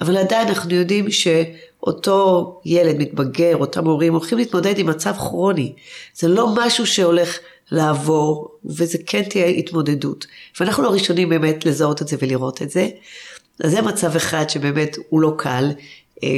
אבל 0.00 0.16
עדיין 0.16 0.48
אנחנו 0.48 0.74
יודעים 0.74 1.10
שאותו 1.10 2.60
ילד 2.64 2.98
מתבגר, 2.98 3.56
אותם 3.56 3.86
הורים 3.86 4.12
הולכים 4.12 4.38
להתמודד 4.38 4.78
עם 4.78 4.86
מצב 4.86 5.12
כרוני, 5.12 5.72
זה 6.14 6.28
לא 6.28 6.54
משהו 6.56 6.86
שהולך 6.86 7.38
לעבור, 7.70 8.48
וזה 8.64 8.98
כן 9.06 9.22
תהיה 9.22 9.46
התמודדות. 9.46 10.26
ואנחנו 10.60 10.84
הראשונים 10.84 11.28
באמת 11.28 11.66
לזהות 11.66 12.02
את 12.02 12.08
זה 12.08 12.16
ולראות 12.20 12.62
את 12.62 12.70
זה. 12.70 12.88
אז 13.64 13.70
זה 13.70 13.82
מצב 13.82 14.16
אחד 14.16 14.50
שבאמת 14.50 14.96
הוא 15.08 15.20
לא 15.20 15.34
קל. 15.38 15.70
אה, 16.24 16.28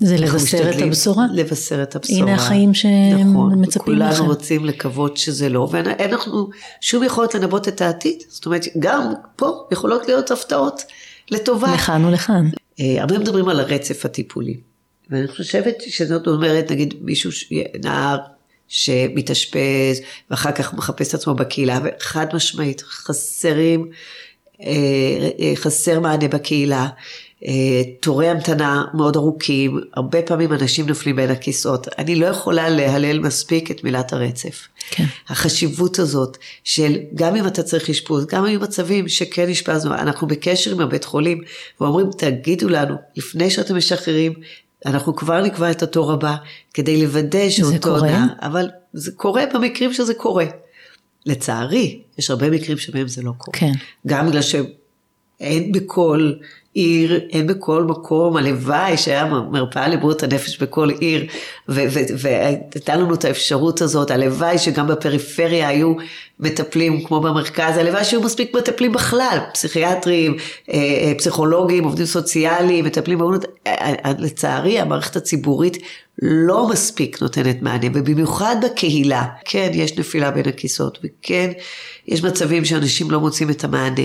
זה 0.00 0.16
לבשר 0.16 0.70
את 0.70 0.82
הבשורה. 0.82 1.26
לבשר 1.32 1.82
את 1.82 1.96
הבשורה. 1.96 2.20
הנה 2.20 2.34
החיים 2.34 2.74
שמצפים 2.74 3.30
נכון, 3.30 3.64
לכם. 3.64 3.80
כולנו 3.80 4.26
רוצים 4.26 4.64
לקוות 4.64 5.16
שזה 5.16 5.48
לא, 5.48 5.68
ואין 5.70 6.10
לנו 6.10 6.50
שום 6.80 7.04
יכולת 7.04 7.34
לנבות 7.34 7.68
את 7.68 7.80
העתיד. 7.80 8.22
זאת 8.28 8.46
אומרת, 8.46 8.64
גם 8.78 9.12
פה 9.36 9.66
יכולות 9.72 10.08
להיות 10.08 10.30
הפתעות 10.30 10.82
לטובה. 11.30 11.74
לכאן 11.74 12.04
ולכאן. 12.04 12.48
אה, 12.80 12.96
הרבה 13.00 13.18
מדברים 13.18 13.48
על 13.48 13.60
הרצף 13.60 14.04
הטיפולי. 14.04 14.56
ואני 15.10 15.28
חושבת 15.28 15.74
שזאת 15.80 16.26
אומרת, 16.26 16.72
נגיד 16.72 16.94
מישהו, 17.00 17.30
נער 17.84 18.18
שמתאשפז, 18.68 20.00
ואחר 20.30 20.52
כך 20.52 20.74
מחפש 20.74 21.08
את 21.08 21.14
עצמו 21.14 21.34
בקהילה, 21.34 21.80
וחד 21.84 22.26
משמעית, 22.34 22.82
חסרים 22.82 23.90
חסר 25.56 26.00
מענה 26.00 26.28
בקהילה, 26.28 26.88
אה, 27.46 27.82
תורי 28.00 28.28
המתנה 28.28 28.84
מאוד 28.94 29.16
ארוכים, 29.16 29.80
הרבה 29.94 30.22
פעמים 30.22 30.52
אנשים 30.52 30.86
נופלים 30.86 31.16
בין 31.16 31.30
הכיסאות. 31.30 31.88
אני 31.98 32.14
לא 32.14 32.26
יכולה 32.26 32.68
להלל 32.68 33.18
מספיק 33.18 33.70
את 33.70 33.84
מילת 33.84 34.12
הרצף. 34.12 34.68
כן. 34.90 35.04
החשיבות 35.28 35.98
הזאת 35.98 36.36
של 36.64 36.96
גם 37.14 37.36
אם 37.36 37.46
אתה 37.46 37.62
צריך 37.62 37.90
אשפוז, 37.90 38.26
גם 38.26 38.46
אם 38.46 38.60
מצבים 38.60 39.08
שכן 39.08 39.48
אשפזנו, 39.48 39.94
אנחנו 39.94 40.26
בקשר 40.26 40.72
עם 40.72 40.80
הבית 40.80 41.04
חולים 41.04 41.40
ואומרים 41.80 42.06
תגידו 42.18 42.68
לנו 42.68 42.94
לפני 43.16 43.50
שאתם 43.50 43.76
משחררים, 43.76 44.32
אנחנו 44.86 45.16
כבר 45.16 45.42
נקבע 45.42 45.70
את 45.70 45.82
התור 45.82 46.12
הבא 46.12 46.36
כדי 46.74 47.02
לוודא 47.02 47.50
שאותו... 47.50 47.70
זה 47.70 47.78
קורה? 47.78 48.24
אבל 48.42 48.68
זה 48.92 49.10
קורה 49.16 49.44
במקרים 49.54 49.92
שזה 49.92 50.14
קורה. 50.14 50.46
לצערי, 51.28 52.02
יש 52.18 52.30
הרבה 52.30 52.50
מקרים 52.50 52.78
שבהם 52.78 53.08
זה 53.08 53.22
לא 53.22 53.32
קורה. 53.38 53.58
כן. 53.58 53.72
גם 54.06 54.28
בגלל 54.28 54.42
שאין 55.38 55.72
בכל 55.72 56.32
עיר, 56.74 57.20
אין 57.30 57.46
בכל 57.46 57.84
מקום, 57.84 58.36
הלוואי 58.36 58.96
שהיה 58.96 59.24
מרפאה 59.24 59.88
לבריאות 59.88 60.22
הנפש 60.22 60.62
בכל 60.62 60.90
עיר, 61.00 61.26
והייתה 61.68 62.96
לנו 62.96 63.14
את 63.14 63.24
האפשרות 63.24 63.82
הזאת, 63.82 64.10
הלוואי 64.10 64.58
שגם 64.58 64.86
בפריפריה 64.86 65.68
היו 65.68 65.94
מטפלים 66.40 67.04
כמו 67.04 67.20
במרכז, 67.20 67.76
הלוואי 67.76 68.04
שהיו 68.04 68.22
מספיק 68.22 68.56
מטפלים 68.56 68.92
בכלל, 68.92 69.38
פסיכיאטרים, 69.54 70.36
אה, 70.72 70.74
אה, 70.74 71.12
פסיכולוגים, 71.18 71.84
עובדים 71.84 72.06
סוציאליים, 72.06 72.84
מטפלים 72.84 73.18
באונות, 73.18 73.44
אה, 73.66 73.92
לצערי 74.18 74.80
המערכת 74.80 75.16
הציבורית 75.16 75.76
לא 76.22 76.68
מספיק 76.68 77.22
נותנת 77.22 77.62
מענה, 77.62 77.86
ובמיוחד 77.94 78.56
בקהילה, 78.64 79.24
כן, 79.44 79.70
יש 79.74 79.98
נפילה 79.98 80.30
בין 80.30 80.48
הכיסאות, 80.48 80.98
וכן, 81.04 81.50
יש 82.08 82.24
מצבים 82.24 82.64
שאנשים 82.64 83.10
לא 83.10 83.20
מוצאים 83.20 83.50
את 83.50 83.64
המענה. 83.64 84.02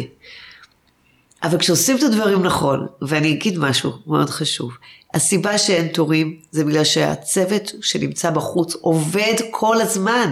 אבל 1.43 1.57
כשעושים 1.57 1.97
את 1.97 2.03
הדברים 2.03 2.43
נכון, 2.43 2.88
ואני 3.01 3.31
אגיד 3.31 3.59
משהו 3.59 3.91
מאוד 4.07 4.29
חשוב, 4.29 4.71
הסיבה 5.13 5.57
שאין 5.57 5.88
תורים 5.88 6.38
זה 6.51 6.65
בגלל 6.65 6.83
שהצוות 6.83 7.71
שנמצא 7.81 8.29
בחוץ 8.29 8.75
עובד 8.81 9.33
כל 9.51 9.81
הזמן. 9.81 10.31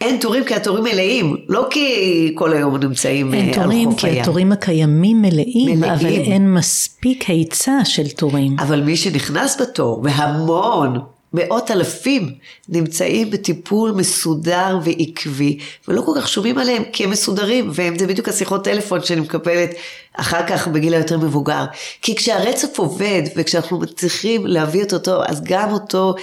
אין 0.00 0.20
תורים 0.20 0.44
כי 0.44 0.54
התורים 0.54 0.84
מלאים, 0.84 1.36
לא 1.48 1.66
כי 1.70 2.32
כל 2.34 2.52
היום 2.52 2.76
נמצאים 2.76 3.34
אין 3.34 3.48
אה, 3.48 3.54
על 3.54 3.62
תורים 3.62 3.90
חוף 3.90 4.00
כי 4.00 4.06
הים. 4.06 4.22
התורים 4.22 4.52
הקיימים 4.52 5.22
מלאים, 5.22 5.78
מלאים. 5.78 5.92
אבל 5.92 6.06
אין 6.06 6.54
מספיק 6.54 7.24
היצע 7.30 7.78
של 7.84 8.08
תורים. 8.08 8.56
אבל 8.58 8.82
מי 8.82 8.96
שנכנס 8.96 9.60
בתור, 9.60 10.02
והמון, 10.04 10.98
מאות 11.34 11.70
אלפים, 11.70 12.34
נמצאים 12.68 13.30
בטיפול 13.30 13.92
מסודר 13.92 14.78
ועקבי, 14.84 15.58
ולא 15.88 16.02
כל 16.02 16.12
כך 16.16 16.28
שומעים 16.28 16.58
עליהם 16.58 16.82
כי 16.92 17.04
הם 17.04 17.10
מסודרים, 17.10 17.70
וזה 17.70 18.06
בדיוק 18.06 18.28
השיחות 18.28 18.64
טלפון 18.64 19.02
שאני 19.02 19.20
מקבלת 19.20 19.70
אחר 20.12 20.46
כך 20.46 20.68
בגיל 20.68 20.94
היותר 20.94 21.18
מבוגר. 21.18 21.64
כי 22.02 22.16
כשהרצף 22.16 22.78
עובד, 22.78 23.22
וכשאנחנו 23.36 23.78
מצליחים 23.78 24.46
להביא 24.46 24.82
את 24.82 24.92
אותו, 24.92 25.22
אז 25.26 25.42
גם 25.44 25.72
אותו 25.72 26.14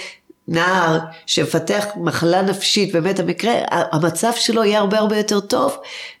נער 0.48 0.98
שמפתח 1.26 1.84
מחלה 1.96 2.42
נפשית, 2.42 2.92
באמת 2.92 3.20
המקרה, 3.20 3.52
המצב 3.70 4.32
שלו 4.36 4.64
יהיה 4.64 4.78
הרבה 4.78 4.98
הרבה 4.98 5.16
יותר 5.16 5.40
טוב 5.40 5.76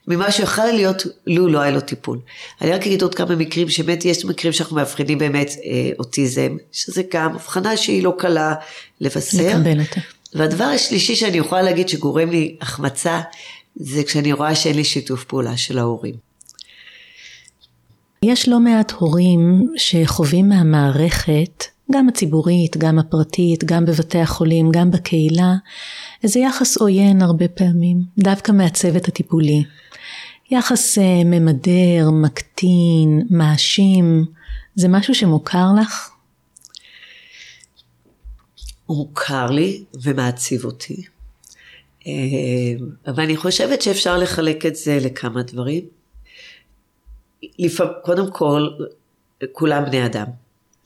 ממה 0.08 0.32
שיכול 0.32 0.64
להיות 0.64 1.02
לו 1.26 1.48
לא 1.48 1.60
היה 1.60 1.70
לו 1.70 1.80
טיפול. 1.80 2.18
אני 2.60 2.72
רק 2.72 2.86
אגיד 2.86 3.02
עוד 3.02 3.14
כמה 3.14 3.36
מקרים, 3.36 3.68
שבאמת 3.68 4.04
יש 4.04 4.24
מקרים 4.24 4.52
שאנחנו 4.52 4.76
מאבחנים 4.76 5.18
באמת 5.18 5.50
אה, 5.64 5.90
אוטיזם, 5.98 6.56
שזה 6.72 7.02
גם 7.12 7.34
הבחנה 7.34 7.76
שהיא 7.76 8.02
לא 8.02 8.14
קלה 8.18 8.54
לבשר. 9.00 9.48
לקבל 9.48 9.80
אותה. 9.80 10.00
והדבר 10.34 10.64
השלישי 10.64 11.16
שאני 11.16 11.38
יכולה 11.38 11.62
להגיד 11.62 11.88
שגורם 11.88 12.30
לי 12.30 12.56
החמצה, 12.60 13.20
זה 13.76 14.04
כשאני 14.04 14.32
רואה 14.32 14.54
שאין 14.54 14.76
לי 14.76 14.84
שיתוף 14.84 15.24
פעולה 15.24 15.56
של 15.56 15.78
ההורים. 15.78 16.14
יש 18.22 18.48
לא 18.48 18.60
מעט 18.60 18.92
הורים 18.92 19.68
שחווים 19.76 20.48
מהמערכת, 20.48 21.64
גם 21.92 22.08
הציבורית, 22.08 22.76
גם 22.76 22.98
הפרטית, 22.98 23.64
גם 23.64 23.84
בבתי 23.84 24.18
החולים, 24.18 24.70
גם 24.70 24.90
בקהילה, 24.90 25.54
איזה 26.22 26.40
יחס 26.40 26.76
עוין 26.76 27.22
הרבה 27.22 27.48
פעמים, 27.48 28.02
דווקא 28.18 28.52
מהצוות 28.52 29.08
הטיפולי. 29.08 29.64
יחס 30.50 30.98
אה, 30.98 31.24
ממדר, 31.24 32.10
מקטין, 32.22 33.26
מאשים, 33.30 34.24
זה 34.74 34.88
משהו 34.88 35.14
שמוכר 35.14 35.66
לך? 35.80 36.10
מוכר 38.88 39.46
לי 39.46 39.84
ומעציב 40.02 40.64
אותי. 40.64 41.02
אה, 42.06 42.12
אבל 43.06 43.22
אני 43.22 43.36
חושבת 43.36 43.82
שאפשר 43.82 44.18
לחלק 44.18 44.66
את 44.66 44.76
זה 44.76 44.98
לכמה 45.00 45.42
דברים. 45.42 45.84
לפעמים, 47.58 47.92
קודם 48.04 48.32
כל, 48.32 48.68
כולם 49.52 49.84
בני 49.84 50.06
אדם. 50.06 50.26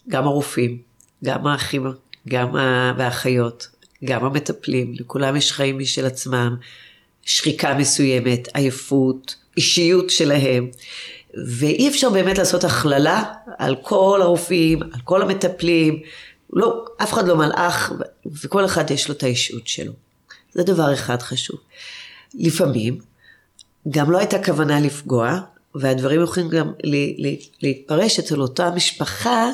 גם 0.09 0.27
הרופאים, 0.27 0.83
גם 1.25 1.47
האחים, 1.47 1.87
גם 2.29 2.57
האחיות, 2.99 3.69
גם 4.05 4.25
המטפלים, 4.25 4.95
לכולם 4.99 5.37
יש 5.37 5.53
חיים 5.53 5.79
משל 5.79 6.07
עצמם, 6.07 6.57
שחיקה 7.23 7.75
מסוימת, 7.75 8.49
עייפות, 8.55 9.35
אישיות 9.57 10.11
שלהם. 10.11 10.71
ואי 11.59 11.89
אפשר 11.89 12.11
באמת 12.11 12.39
לעשות 12.39 12.65
הכללה 12.65 13.25
על 13.59 13.77
כל 13.83 14.19
הרופאים, 14.23 14.83
על 14.83 15.01
כל 15.05 15.23
המטפלים, 15.23 16.01
לא, 16.53 16.85
אף 17.03 17.13
אחד 17.13 17.29
לא 17.29 17.37
מלאך, 17.37 17.93
וכל 18.43 18.65
אחד 18.65 18.91
יש 18.91 19.09
לו 19.09 19.15
את 19.15 19.23
האישיות 19.23 19.67
שלו. 19.67 19.93
זה 20.53 20.63
דבר 20.63 20.95
אחד 20.95 21.23
חשוב. 21.23 21.57
לפעמים, 22.35 22.99
גם 23.89 24.11
לא 24.11 24.19
הייתה 24.19 24.45
כוונה 24.45 24.81
לפגוע, 24.81 25.39
והדברים 25.75 26.23
יכולים 26.23 26.49
גם 26.49 26.73
להתפרש 27.63 28.19
אצל 28.19 28.41
אותה 28.41 28.71
משפחה 28.71 29.51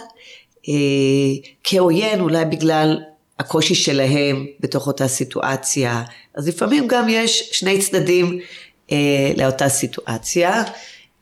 כעוין, 1.65 2.21
אולי 2.21 2.45
בגלל 2.45 2.99
הקושי 3.39 3.75
שלהם 3.75 4.47
בתוך 4.61 4.87
אותה 4.87 5.09
סיטואציה. 5.09 6.03
אז 6.35 6.49
לפעמים 6.49 6.89
גם 6.89 7.09
יש 7.09 7.51
שני 7.53 7.79
צדדים 7.79 8.39
אה, 8.93 9.33
לאותה 9.37 9.69
סיטואציה. 9.69 10.63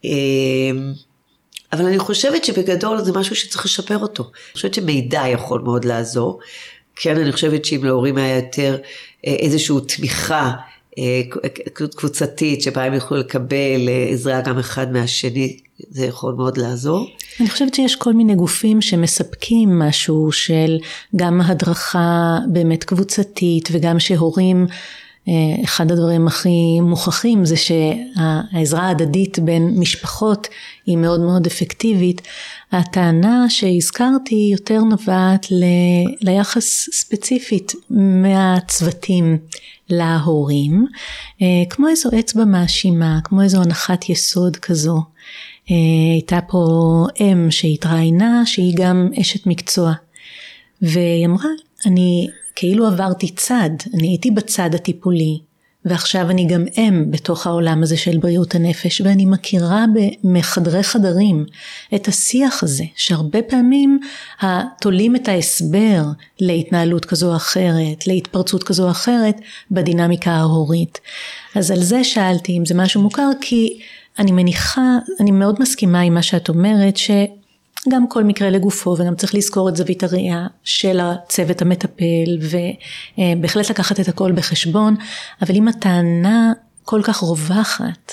אה, 0.04 0.10
אבל 1.72 1.86
אני 1.86 1.98
חושבת 1.98 2.44
שבגדול 2.44 3.04
זה 3.04 3.12
משהו 3.12 3.36
שצריך 3.36 3.64
לשפר 3.64 3.98
אותו. 3.98 4.22
אני 4.22 4.52
חושבת 4.52 4.74
שמידע 4.74 5.22
יכול 5.28 5.60
מאוד 5.60 5.84
לעזור. 5.84 6.40
כן, 6.96 7.16
אני 7.16 7.32
חושבת 7.32 7.64
שאם 7.64 7.84
להורים 7.84 8.16
היה 8.16 8.36
יותר 8.36 8.78
אה, 9.26 9.34
איזושהי 9.34 9.76
תמיכה 9.88 10.52
אה, 10.98 11.20
קבוצתית 11.96 12.62
שבה 12.62 12.84
הם 12.84 12.94
יוכלו 12.94 13.16
לקבל 13.18 13.88
אה, 13.88 14.06
עזרה 14.10 14.40
גם 14.40 14.58
אחד 14.58 14.92
מהשני, 14.92 15.58
זה 15.90 16.06
יכול 16.06 16.34
מאוד 16.34 16.56
לעזור. 16.56 17.06
אני 17.40 17.50
חושבת 17.50 17.74
שיש 17.74 17.96
כל 17.96 18.12
מיני 18.12 18.34
גופים 18.34 18.82
שמספקים 18.82 19.78
משהו 19.78 20.32
של 20.32 20.78
גם 21.16 21.40
הדרכה 21.40 22.38
באמת 22.52 22.84
קבוצתית 22.84 23.68
וגם 23.72 23.98
שהורים 23.98 24.66
אה, 25.28 25.64
אחד 25.64 25.92
הדברים 25.92 26.26
הכי 26.26 26.80
מוכחים 26.80 27.44
זה 27.44 27.54
שהעזרה 27.56 28.82
ההדדית 28.82 29.38
בין 29.38 29.74
משפחות 29.78 30.48
היא 30.86 30.96
מאוד 30.96 31.20
מאוד 31.20 31.46
אפקטיבית. 31.46 32.22
הטענה 32.72 33.46
שהזכרתי 33.48 34.48
יותר 34.52 34.80
נובעת 34.80 35.46
ל, 35.50 35.64
ליחס 36.20 36.88
ספציפית 36.92 37.72
מהצוותים 37.90 39.38
להורים, 39.88 40.86
אה, 41.42 41.46
כמו 41.70 41.88
איזו 41.88 42.10
אצבע 42.18 42.44
מאשימה, 42.44 43.18
כמו 43.24 43.42
איזו 43.42 43.62
הנחת 43.62 44.08
יסוד 44.08 44.56
כזו. 44.56 45.02
אה, 45.70 45.76
הייתה 46.12 46.38
פה 46.48 46.66
אם 47.20 47.50
שהתראיינה 47.50 48.46
שהיא 48.46 48.74
גם 48.76 49.10
אשת 49.20 49.46
מקצוע 49.46 49.92
והיא 50.82 51.26
אמרה 51.26 51.50
אני 51.86 52.26
כאילו 52.56 52.86
עברתי 52.86 53.34
צד, 53.34 53.70
אני 53.94 54.08
הייתי 54.08 54.30
בצד 54.30 54.74
הטיפולי, 54.74 55.38
ועכשיו 55.84 56.30
אני 56.30 56.46
גם 56.46 56.64
אם 56.78 57.04
בתוך 57.10 57.46
העולם 57.46 57.82
הזה 57.82 57.96
של 57.96 58.18
בריאות 58.18 58.54
הנפש, 58.54 59.00
ואני 59.00 59.24
מכירה 59.24 59.84
מחדרי 60.24 60.82
חדרים 60.82 61.44
את 61.94 62.08
השיח 62.08 62.62
הזה, 62.62 62.84
שהרבה 62.96 63.42
פעמים 63.42 64.00
תולים 64.80 65.16
את 65.16 65.28
ההסבר 65.28 66.02
להתנהלות 66.40 67.04
כזו 67.04 67.30
או 67.30 67.36
אחרת, 67.36 68.06
להתפרצות 68.06 68.62
כזו 68.62 68.84
או 68.84 68.90
אחרת, 68.90 69.40
בדינמיקה 69.70 70.30
ההורית. 70.30 71.00
אז 71.54 71.70
על 71.70 71.82
זה 71.82 72.04
שאלתי 72.04 72.58
אם 72.58 72.66
זה 72.66 72.74
משהו 72.74 73.02
מוכר, 73.02 73.30
כי 73.40 73.78
אני 74.18 74.32
מניחה, 74.32 74.98
אני 75.20 75.30
מאוד 75.30 75.56
מסכימה 75.60 76.00
עם 76.00 76.14
מה 76.14 76.22
שאת 76.22 76.48
אומרת, 76.48 76.96
ש... 76.96 77.10
גם 77.88 78.08
כל 78.08 78.24
מקרה 78.24 78.50
לגופו 78.50 78.96
וגם 78.98 79.16
צריך 79.16 79.34
לזכור 79.34 79.68
את 79.68 79.76
זווית 79.76 80.02
הראייה 80.02 80.46
של 80.64 81.00
הצוות 81.00 81.62
המטפל 81.62 82.38
ובהחלט 83.18 83.70
לקחת 83.70 84.00
את 84.00 84.08
הכל 84.08 84.32
בחשבון 84.32 84.94
אבל 85.42 85.54
אם 85.54 85.68
הטענה 85.68 86.52
כל 86.84 87.00
כך 87.04 87.16
רווחת 87.16 88.12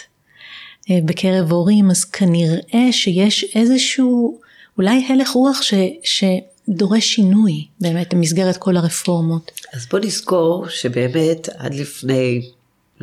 אה, 0.90 1.00
בקרב 1.06 1.52
הורים 1.52 1.92
אז 1.92 2.04
כנראה 2.04 2.92
שיש 2.92 3.46
איזשהו 3.56 4.40
אולי 4.78 5.06
הלך 5.10 5.30
רוח 5.30 5.62
ש, 5.62 5.74
שדורש 6.04 7.16
שינוי 7.16 7.66
באמת 7.80 8.14
במסגרת 8.14 8.58
כל 8.58 8.78
הרפורמות. 8.78 9.52
אז 9.74 9.86
בוא 9.92 10.00
נזכור 10.00 10.70
שבאמת 10.70 11.50
עד 11.58 11.74
לפני 11.74 12.42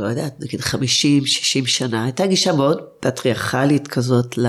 לא 0.00 0.09
יודעת, 0.09 0.40
נגיד 0.40 0.61
50-60 0.61 0.64
שנה, 1.66 2.04
הייתה 2.04 2.26
גישה 2.26 2.52
מאוד 2.52 2.80
פטריארכלית 3.00 3.88
כזאת 3.88 4.38
ל, 4.38 4.47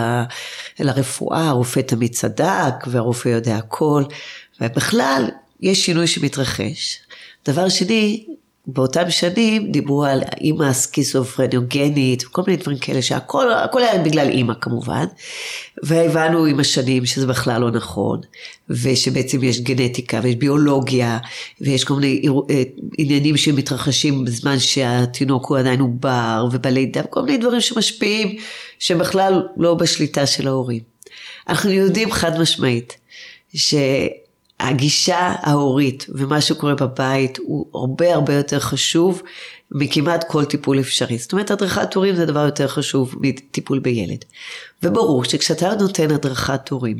לרפואה, 0.79 1.50
הרופא 1.50 1.79
תמיד 1.79 2.12
צדק 2.13 2.74
והרופא 2.88 3.29
יודע 3.29 3.58
הכל, 3.58 4.03
ובכלל 4.62 5.29
יש 5.62 5.86
שינוי 5.86 6.08
שמתרחש. 6.08 7.00
דבר 7.46 7.70
שני, 7.70 8.25
באותם 8.67 9.09
שנים 9.09 9.71
דיברו 9.71 10.05
על 10.05 10.21
אימא 10.41 10.63
הסכיזופרניוגנית 10.63 12.23
וכל 12.25 12.41
מיני 12.47 12.57
דברים 12.57 12.77
כאלה 12.77 13.01
שהכל 13.01 13.53
הכל 13.53 13.83
היה 13.83 14.03
בגלל 14.03 14.29
אימא 14.29 14.53
כמובן 14.61 15.05
והבנו 15.83 16.45
עם 16.45 16.59
השנים 16.59 17.05
שזה 17.05 17.27
בכלל 17.27 17.61
לא 17.61 17.71
נכון 17.71 18.21
ושבעצם 18.69 19.43
יש 19.43 19.61
גנטיקה 19.61 20.19
ויש 20.24 20.35
ביולוגיה 20.35 21.19
ויש 21.61 21.83
כל 21.83 21.93
מיני 21.93 22.21
אה, 22.50 22.63
עניינים 22.97 23.37
שמתרחשים 23.37 24.25
בזמן 24.25 24.59
שהתינוק 24.59 25.45
הוא 25.45 25.57
עדיין 25.57 25.79
עובר 25.79 26.47
ובלידה 26.51 27.01
וכל 27.05 27.21
מיני 27.21 27.37
דברים 27.37 27.61
שמשפיעים 27.61 28.35
שבכלל 28.79 29.47
לא 29.57 29.74
בשליטה 29.74 30.25
של 30.25 30.47
ההורים. 30.47 30.81
אנחנו 31.50 31.71
יודעים 31.71 32.11
חד 32.11 32.39
משמעית 32.39 32.97
ש... 33.53 33.75
הגישה 34.61 35.33
ההורית 35.39 36.05
ומה 36.09 36.41
שקורה 36.41 36.75
בבית 36.75 37.37
הוא 37.37 37.65
הרבה 37.74 38.13
הרבה 38.13 38.33
יותר 38.33 38.59
חשוב 38.59 39.21
מכמעט 39.71 40.24
כל 40.27 40.45
טיפול 40.45 40.79
אפשרי. 40.79 41.17
זאת 41.17 41.31
אומרת, 41.31 41.51
הדרכת 41.51 41.93
הורים 41.93 42.15
זה 42.15 42.25
דבר 42.25 42.45
יותר 42.45 42.67
חשוב 42.67 43.15
מטיפול 43.21 43.79
בילד. 43.79 44.25
וברור 44.83 45.24
שכשאתה 45.24 45.75
נותן 45.79 46.11
הדרכת 46.11 46.69
הורים, 46.69 46.97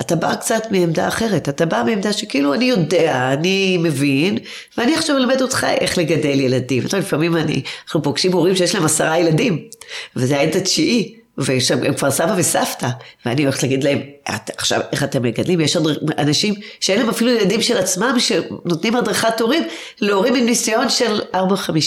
אתה 0.00 0.16
בא 0.16 0.34
קצת 0.34 0.62
מעמדה 0.70 1.08
אחרת, 1.08 1.48
אתה 1.48 1.66
בא 1.66 1.82
מעמדה 1.86 2.12
שכאילו 2.12 2.54
אני 2.54 2.64
יודע, 2.64 3.32
אני 3.32 3.78
מבין, 3.80 4.38
ואני 4.78 4.94
עכשיו 4.94 5.16
אלמד 5.16 5.42
אותך 5.42 5.66
איך 5.80 5.98
לגדל 5.98 6.40
ילדים. 6.40 6.86
אתה 6.86 6.98
לפעמים 6.98 7.36
אני, 7.36 7.62
אנחנו 7.84 8.02
פוגשים 8.02 8.32
הורים 8.32 8.56
שיש 8.56 8.74
להם 8.74 8.84
עשרה 8.84 9.18
ילדים, 9.18 9.68
וזה 10.16 10.38
הילד 10.38 10.56
התשיעי, 10.56 11.14
ושם 11.38 11.82
הם 11.82 11.94
כבר 11.94 12.10
סבא 12.10 12.34
וסבתא, 12.36 12.88
ואני 13.26 13.42
הולכת 13.42 13.62
להגיד 13.62 13.84
להם, 13.84 13.98
את, 14.28 14.50
עכשיו 14.56 14.80
איך 14.92 15.04
אתם 15.04 15.22
מגדלים? 15.22 15.60
יש 15.60 15.76
עוד 15.76 15.98
אנשים 16.18 16.54
שאין 16.80 16.98
להם 16.98 17.08
אפילו 17.08 17.30
ילדים 17.30 17.62
של 17.62 17.76
עצמם, 17.76 18.16
שנותנים 18.18 18.96
הדרכת 18.96 19.40
הורים 19.40 19.62
להורים 20.00 20.34
עם 20.34 20.44
ניסיון 20.44 20.88
של 20.88 21.20
4-5 21.34 21.36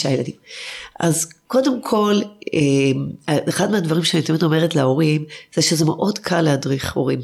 ילדים. 0.10 0.36
אז 1.00 1.28
קודם 1.48 1.82
כל, 1.82 2.22
אה, 2.54 3.40
אחד 3.50 3.72
מהדברים 3.72 4.04
שאני 4.04 4.24
תמיד 4.24 4.44
אומרת 4.44 4.76
להורים, 4.76 5.26
זה 5.56 5.62
שזה 5.62 5.86
מאוד 5.86 6.20
קל 6.20 6.42
להדריך 6.42 6.94
הורים. 6.94 7.20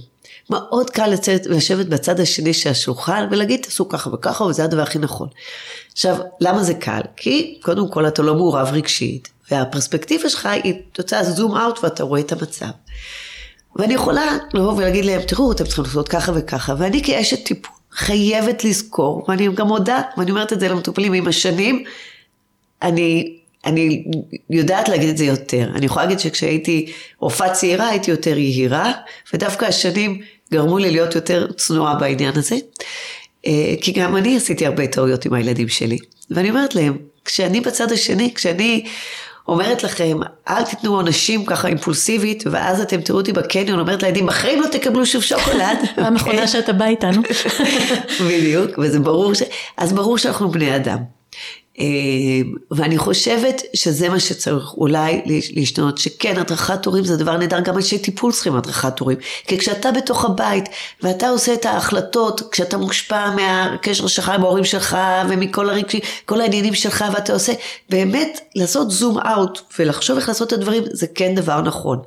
מאוד 0.50 0.90
קל 0.90 1.08
לצאת, 1.08 1.46
לשבת 1.46 1.86
בצד 1.86 2.20
השני 2.20 2.54
של 2.54 2.70
השולחן 2.70 3.28
ולהגיד 3.32 3.62
תעשו 3.62 3.90
ככה 3.90 4.10
וככה 4.14 4.44
וזה 4.44 4.64
הדבר 4.64 4.82
הכי 4.82 5.00
נכון. 5.00 5.28
עכשיו, 5.94 6.18
למה 6.42 6.64
זה 6.64 6.74
קל? 6.74 7.02
כי 7.16 7.60
קודם 7.62 7.90
כל 7.90 8.08
אתה 8.08 8.22
לא 8.22 8.36
מעורב 8.36 8.70
רגשית, 8.72 9.30
והפרספקטיבה 9.52 10.30
שלך 10.30 10.46
היא 10.46 10.74
תוצאה 10.92 11.24
זום 11.24 11.58
אאוט 11.58 11.84
ואתה 11.84 12.04
רואה 12.04 12.20
את 12.20 12.32
המצב. 12.32 12.66
ואני 13.76 13.94
יכולה 13.94 14.38
לבוא 14.54 14.74
ולהגיד 14.74 15.06
להם, 15.06 15.22
תראו, 15.22 15.52
אתם 15.52 15.64
צריכים 15.64 15.84
לעשות 15.84 16.10
ככה 16.10 16.32
וככה, 16.36 16.74
ואני 16.78 17.04
כאשת 17.04 17.46
טיפול 17.46 17.76
חייבת 17.92 18.64
לזכור, 18.64 19.26
ואני 19.28 19.48
גם 19.56 19.68
מודה, 19.68 20.02
ואני 20.18 20.32
אומרת 20.32 20.54
את 20.54 20.60
זה 20.60 20.68
למטופלים 20.68 21.14
עם 21.14 21.28
השנים, 21.28 21.84
אני, 22.82 23.38
אני 23.66 24.04
יודעת 24.50 24.90
להגיד 24.90 25.10
את 25.10 25.18
זה 25.18 25.26
יותר. 25.26 25.70
אני 25.76 25.86
יכולה 25.86 26.06
להגיד 26.06 26.20
שכשהייתי 26.20 26.92
רופאה 27.20 27.50
צעירה 27.54 27.88
הייתי 27.88 28.12
יותר 28.12 28.38
יהירה, 28.38 28.92
ודווקא 29.34 29.66
השנים 29.66 30.22
גרמו 30.52 30.78
לי 30.78 30.92
להיות 30.92 31.16
יותר 31.16 31.52
צנועה 31.52 31.96
בעניין 31.96 32.34
הזה. 32.36 32.56
אה, 33.48 33.74
כי 33.82 33.92
גם 33.92 34.18
אני 34.18 34.38
עשיתי 34.38 34.66
הרבה 34.66 34.88
טעויות 34.88 35.26
עם 35.26 35.34
הילדים 35.34 35.68
שלי. 35.68 35.98
ואני 36.30 36.50
אומרת 36.50 36.76
להם, 36.76 36.98
כשאני 37.26 37.62
בצד 37.62 37.92
השני, 37.92 38.34
כשאני 38.34 38.86
אומרת 39.48 39.84
לכם, 39.84 40.20
אל 40.50 40.64
תיתנו 40.64 40.96
עונשים 40.96 41.46
ככה 41.46 41.68
אימפולסיבית, 41.68 42.44
ואז 42.52 42.82
אתם 42.82 43.02
תראו 43.02 43.18
אותי 43.18 43.34
בקניון, 43.34 43.80
אומרת 43.80 44.04
לילדים, 44.04 44.26
בחיים 44.26 44.62
לא 44.62 44.68
תקבלו 44.68 45.06
שוב 45.06 45.22
שוקולד. 45.22 45.78
המכונה 45.98 46.34
אוקיי? 46.34 46.48
שאתה 46.48 46.74
בא 46.74 46.86
איתנו. 46.86 47.22
בדיוק, 48.28 48.72
וזה 48.78 49.00
ברור, 49.00 49.34
ש... 49.34 49.44
אז 49.78 49.94
ברור 49.94 50.18
שאנחנו 50.18 50.52
בני 50.52 50.76
אדם. 50.76 50.98
אמ, 51.80 52.54
ואני 52.72 52.98
חושבת 52.98 53.62
שזה 53.74 54.10
מה 54.10 54.20
שצריך 54.20 54.74
אולי 54.74 55.22
להשתנות, 55.56 55.98
שכן 55.98 56.38
הדרכת 56.38 56.86
הורים 56.86 57.04
זה 57.04 57.18
דבר 57.18 57.38
נהדר, 57.38 57.60
גם 57.60 57.76
אנשי 57.76 57.98
טיפול 58.00 58.32
צריכים 58.32 58.56
הדרכת 58.56 59.00
הורים, 59.00 59.18
כי 59.48 59.58
כשאתה 59.58 59.92
בתוך 59.92 60.26
הבית 60.26 60.70
ואתה 61.02 61.30
עושה 61.30 61.54
את 61.54 61.66
ההחלטות, 61.66 62.42
כשאתה 62.52 62.78
מושפע 62.78 63.30
מהקשר 63.36 64.08
שלך 64.08 64.30
עם 64.30 64.44
ההורים 64.44 64.64
שלך 64.64 64.98
ומכל 65.30 65.70
הרגשי, 65.70 66.00
כל 66.26 66.42
העניינים 66.42 66.74
שלך 66.76 67.06
ואתה 67.14 67.34
עושה, 67.34 67.54
באמת 67.90 68.40
לעשות 68.56 68.92
זום 68.92 69.20
אאוט 69.20 69.60
ולחשוב 69.80 70.18
איך 70.18 70.28
לעשות 70.28 70.48
את 70.48 70.54
הדברים 70.54 70.84
זה 70.92 71.08
כן 71.16 71.36
דבר 71.36 71.62
נכון, 71.62 72.00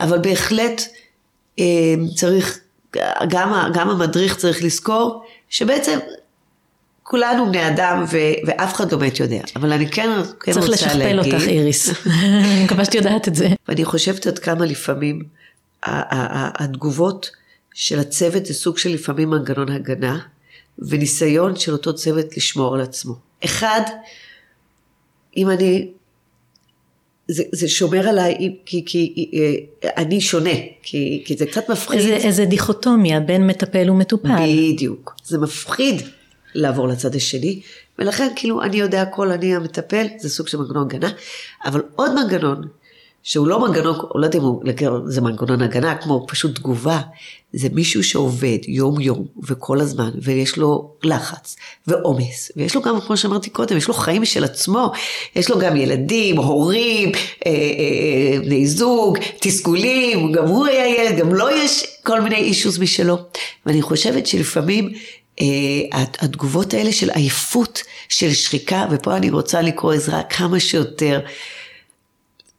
אבל 0.00 0.18
בהחלט 0.18 0.82
אמ, 1.58 2.06
צריך, 2.14 2.58
גם, 3.28 3.70
גם 3.74 3.90
המדריך 3.90 4.36
צריך 4.36 4.62
לזכור 4.64 5.22
שבעצם 5.48 5.98
כולנו 7.12 7.46
בני 7.46 7.68
אדם 7.68 8.04
ו- 8.12 8.46
ואף 8.46 8.74
אחד 8.74 8.92
לא 8.92 8.98
באמת 8.98 9.20
יודע, 9.20 9.40
אבל 9.56 9.72
אני 9.72 9.90
כן, 9.90 10.10
כן 10.40 10.52
רוצה 10.52 10.60
להגיד... 10.60 10.76
צריך 10.76 10.86
לשכפל 10.86 11.18
אותך 11.18 11.48
איריס, 11.48 12.06
אני 12.06 12.64
מקווה 12.64 12.84
שאת 12.84 12.94
יודעת 12.94 13.28
את 13.28 13.34
זה. 13.34 13.48
ואני 13.68 13.84
חושבת 13.84 14.26
עד 14.26 14.38
כמה 14.38 14.66
לפעמים 14.66 15.22
התגובות 15.82 17.30
של 17.74 17.98
הצוות 17.98 18.46
זה 18.46 18.54
סוג 18.54 18.78
של 18.78 18.90
לפעמים 18.90 19.30
מנגנון 19.30 19.68
הגנה, 19.68 20.18
וניסיון 20.78 21.56
של 21.56 21.72
אותו 21.72 21.94
צוות 21.94 22.36
לשמור 22.36 22.74
על 22.74 22.80
עצמו. 22.80 23.14
אחד, 23.44 23.80
אם 25.36 25.50
אני, 25.50 25.88
זה, 27.28 27.42
זה 27.52 27.68
שומר 27.68 28.08
עליי 28.08 28.56
כי, 28.66 28.82
כי 28.86 29.30
אה, 29.84 29.90
אני 29.96 30.20
שונה, 30.20 30.54
כי, 30.82 31.22
כי 31.24 31.36
זה 31.36 31.46
קצת 31.46 31.70
מפחיד. 31.70 32.00
איזה, 32.00 32.16
איזה 32.16 32.44
דיכוטומיה 32.44 33.20
בין 33.20 33.46
מטפל 33.46 33.90
ומטופל. 33.90 34.28
בדיוק, 34.72 35.14
זה 35.24 35.38
מפחיד. 35.38 36.02
לעבור 36.54 36.88
לצד 36.88 37.14
השני, 37.14 37.60
ולכן 37.98 38.28
כאילו 38.36 38.62
אני 38.62 38.76
יודע 38.76 39.02
הכל, 39.02 39.30
אני 39.30 39.56
המטפל, 39.56 40.06
זה 40.18 40.28
סוג 40.28 40.48
של 40.48 40.58
מנגנון 40.58 40.86
הגנה, 40.86 41.10
אבל 41.64 41.82
עוד 41.96 42.14
מנגנון, 42.14 42.68
שהוא 43.22 43.46
לא 43.46 43.60
מנגנון, 43.60 43.96
לא 44.14 44.26
יודע 44.26 44.38
אם 44.38 44.44
הוא, 44.44 44.62
זה 45.06 45.20
מנגנון 45.20 45.62
הגנה, 45.62 45.94
כמו 45.94 46.26
פשוט 46.28 46.54
תגובה, 46.54 47.00
זה 47.52 47.68
מישהו 47.72 48.04
שעובד 48.04 48.58
יום 48.68 49.00
יום 49.00 49.26
וכל 49.42 49.80
הזמן, 49.80 50.10
ויש 50.22 50.56
לו 50.56 50.90
לחץ 51.02 51.56
ועומס, 51.86 52.52
ויש 52.56 52.74
לו 52.74 52.82
גם, 52.82 53.00
כמו 53.00 53.16
שאמרתי 53.16 53.50
קודם, 53.50 53.76
יש 53.76 53.88
לו 53.88 53.94
חיים 53.94 54.22
משל 54.22 54.44
עצמו, 54.44 54.92
יש 55.36 55.50
לו 55.50 55.58
גם 55.58 55.76
ילדים, 55.76 56.36
הורים, 56.36 57.12
אה, 57.46 57.50
אה, 57.50 58.40
בני 58.40 58.66
זוג, 58.66 59.18
תסכולים, 59.40 60.32
גם 60.32 60.46
הוא 60.46 60.66
היה 60.66 60.88
ילד, 60.88 61.18
גם 61.18 61.28
לו 61.28 61.34
לא 61.34 61.52
יש 61.52 61.86
כל 62.02 62.20
מיני 62.20 62.36
אישוס 62.36 62.78
משלו. 62.78 63.18
ואני 63.66 63.82
חושבת 63.82 64.26
שלפעמים 64.26 64.88
אה, 64.88 64.98
התגובות 65.92 66.74
האלה 66.74 66.92
של 66.92 67.10
עייפות, 67.10 67.82
של 68.08 68.32
שחיקה, 68.32 68.86
ופה 68.90 69.16
אני 69.16 69.30
רוצה 69.30 69.60
לקרוא 69.60 69.92
עזרה 69.92 70.22
כמה 70.22 70.60
שיותר. 70.60 71.20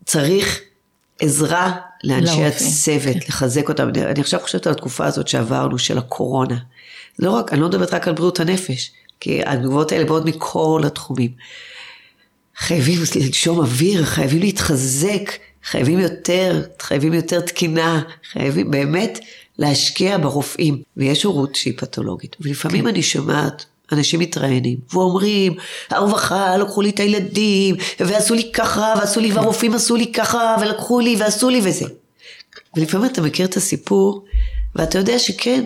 צריך 0.06 0.62
עזרה 1.20 1.72
לאנשי 2.04 2.42
לא, 2.42 2.46
הצוות, 2.46 3.14
כן. 3.14 3.20
לחזק 3.28 3.70
אותם. 3.70 3.90
אני 3.90 4.22
עכשיו 4.22 4.40
חושבת 4.40 4.68
על 4.68 4.74
התקופה 4.74 5.06
הזאת 5.06 5.28
שעברנו, 5.28 5.80
של 5.80 5.98
הקורונה. 5.98 6.58
לא 7.20 7.32
רק, 7.32 7.54
אני 7.54 7.62
לא 7.62 7.68
מדברת 7.68 7.94
רק 7.94 8.08
על 8.08 8.14
בריאות 8.14 8.40
הנפש, 8.40 8.92
כי 9.20 9.42
התגובות 9.46 9.92
האלה 9.92 10.06
באות 10.06 10.26
מכל 10.26 10.82
התחומים. 10.86 11.32
חייבים 12.58 13.00
לנשום 13.16 13.60
אוויר, 13.60 14.06
חייבים 14.06 14.40
להתחזק, 14.40 15.32
חייבים 15.64 16.00
יותר, 16.00 16.62
חייבים 16.80 17.14
יותר 17.14 17.42
תקינה, 17.42 18.02
חייבים 18.32 18.72
באמת 18.72 19.20
להשקיע 19.64 20.18
ברופאים. 20.18 20.82
ויש 20.98 21.24
הורות 21.24 21.56
שהיא 21.56 21.74
פתולוגית. 21.78 22.36
ולפעמים 22.40 22.82
כן. 22.82 22.88
אני 22.88 23.04
שומעת 23.04 23.66
אנשים 23.92 24.20
מתראיינים 24.20 24.78
ואומרים, 24.94 25.54
הרווחה 25.90 26.58
לקחו 26.58 26.82
לי 26.82 26.90
את 26.90 27.00
הילדים, 27.00 27.76
ועשו 28.00 28.34
לי 28.34 28.52
ככה, 28.52 28.94
ועשו 28.98 29.20
לי, 29.20 29.32
והרופאים 29.32 29.74
עשו 29.74 29.96
לי 29.96 30.12
ככה, 30.12 30.56
ולקחו 30.62 31.00
לי, 31.00 31.16
ועשו 31.20 31.50
לי 31.50 31.62
וזה. 31.64 31.86
ולפעמים 32.78 33.12
אתה 33.12 33.22
מכיר 33.22 33.46
את 33.46 33.58
הסיפור, 33.58 34.26
ואתה 34.76 34.98
יודע 34.98 35.20
שכן, 35.20 35.66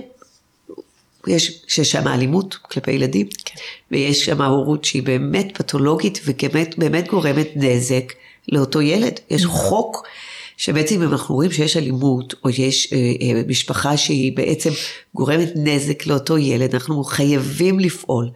יש, 1.28 1.62
שיש 1.68 1.92
שם 1.92 2.08
אלימות 2.08 2.56
כלפי 2.56 2.92
ילדים, 2.92 3.28
כן. 3.46 3.56
ויש 3.92 4.26
שם 4.26 4.42
הורות 4.42 4.86
שהיא 4.86 5.04
באמת 5.04 5.48
פתולוגית 5.54 6.20
ובאמת 6.26 6.78
באמת 6.78 7.08
גורמת 7.08 7.48
נזק 7.56 8.14
לאותו 8.52 8.82
ילד. 8.82 9.20
יש 9.30 9.44
נכון. 9.44 9.60
חוק 9.60 10.08
שבעצם 10.58 11.02
אם 11.02 11.12
אנחנו 11.12 11.36
רואים 11.36 11.52
שיש 11.52 11.78
אלימות, 11.78 12.34
או 12.44 12.50
יש 12.50 12.94
אה, 12.94 12.98
אה, 12.98 13.42
משפחה 13.48 13.98
שהיא 13.98 14.38
בעצם 14.38 14.70
גורמת 15.16 15.50
נזק 15.56 16.08
לאותו 16.08 16.38
ילד, 16.38 16.74
אנחנו 16.74 17.04
חייבים 17.04 17.80
לפעול. 17.80 18.30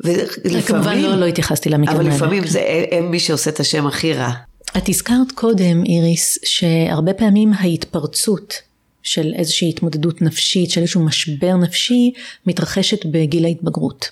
ולפעמים... 0.00 0.62
כמובן 0.62 0.98
לא, 0.98 1.14
לא 1.14 1.24
התייחסתי 1.24 1.68
למקרה. 1.68 1.94
אבל 1.94 2.06
לפעמים 2.06 2.46
זה 2.46 2.86
הם 2.90 3.10
מי 3.10 3.20
שעושה 3.20 3.50
את 3.50 3.60
השם 3.60 3.86
הכי 3.86 4.12
רע. 4.12 4.32
את 4.76 4.88
הזכרת 4.88 5.32
קודם, 5.34 5.84
איריס, 5.84 6.38
שהרבה 6.44 7.12
פעמים 7.12 7.52
ההתפרצות 7.52 8.54
של 9.02 9.32
איזושהי 9.36 9.68
התמודדות 9.68 10.22
נפשית, 10.22 10.70
של 10.70 10.80
איזשהו 10.80 11.04
משבר 11.04 11.56
נפשי, 11.56 12.12
מתרחשת 12.46 13.06
בגיל 13.06 13.44
ההתבגרות. 13.44 14.08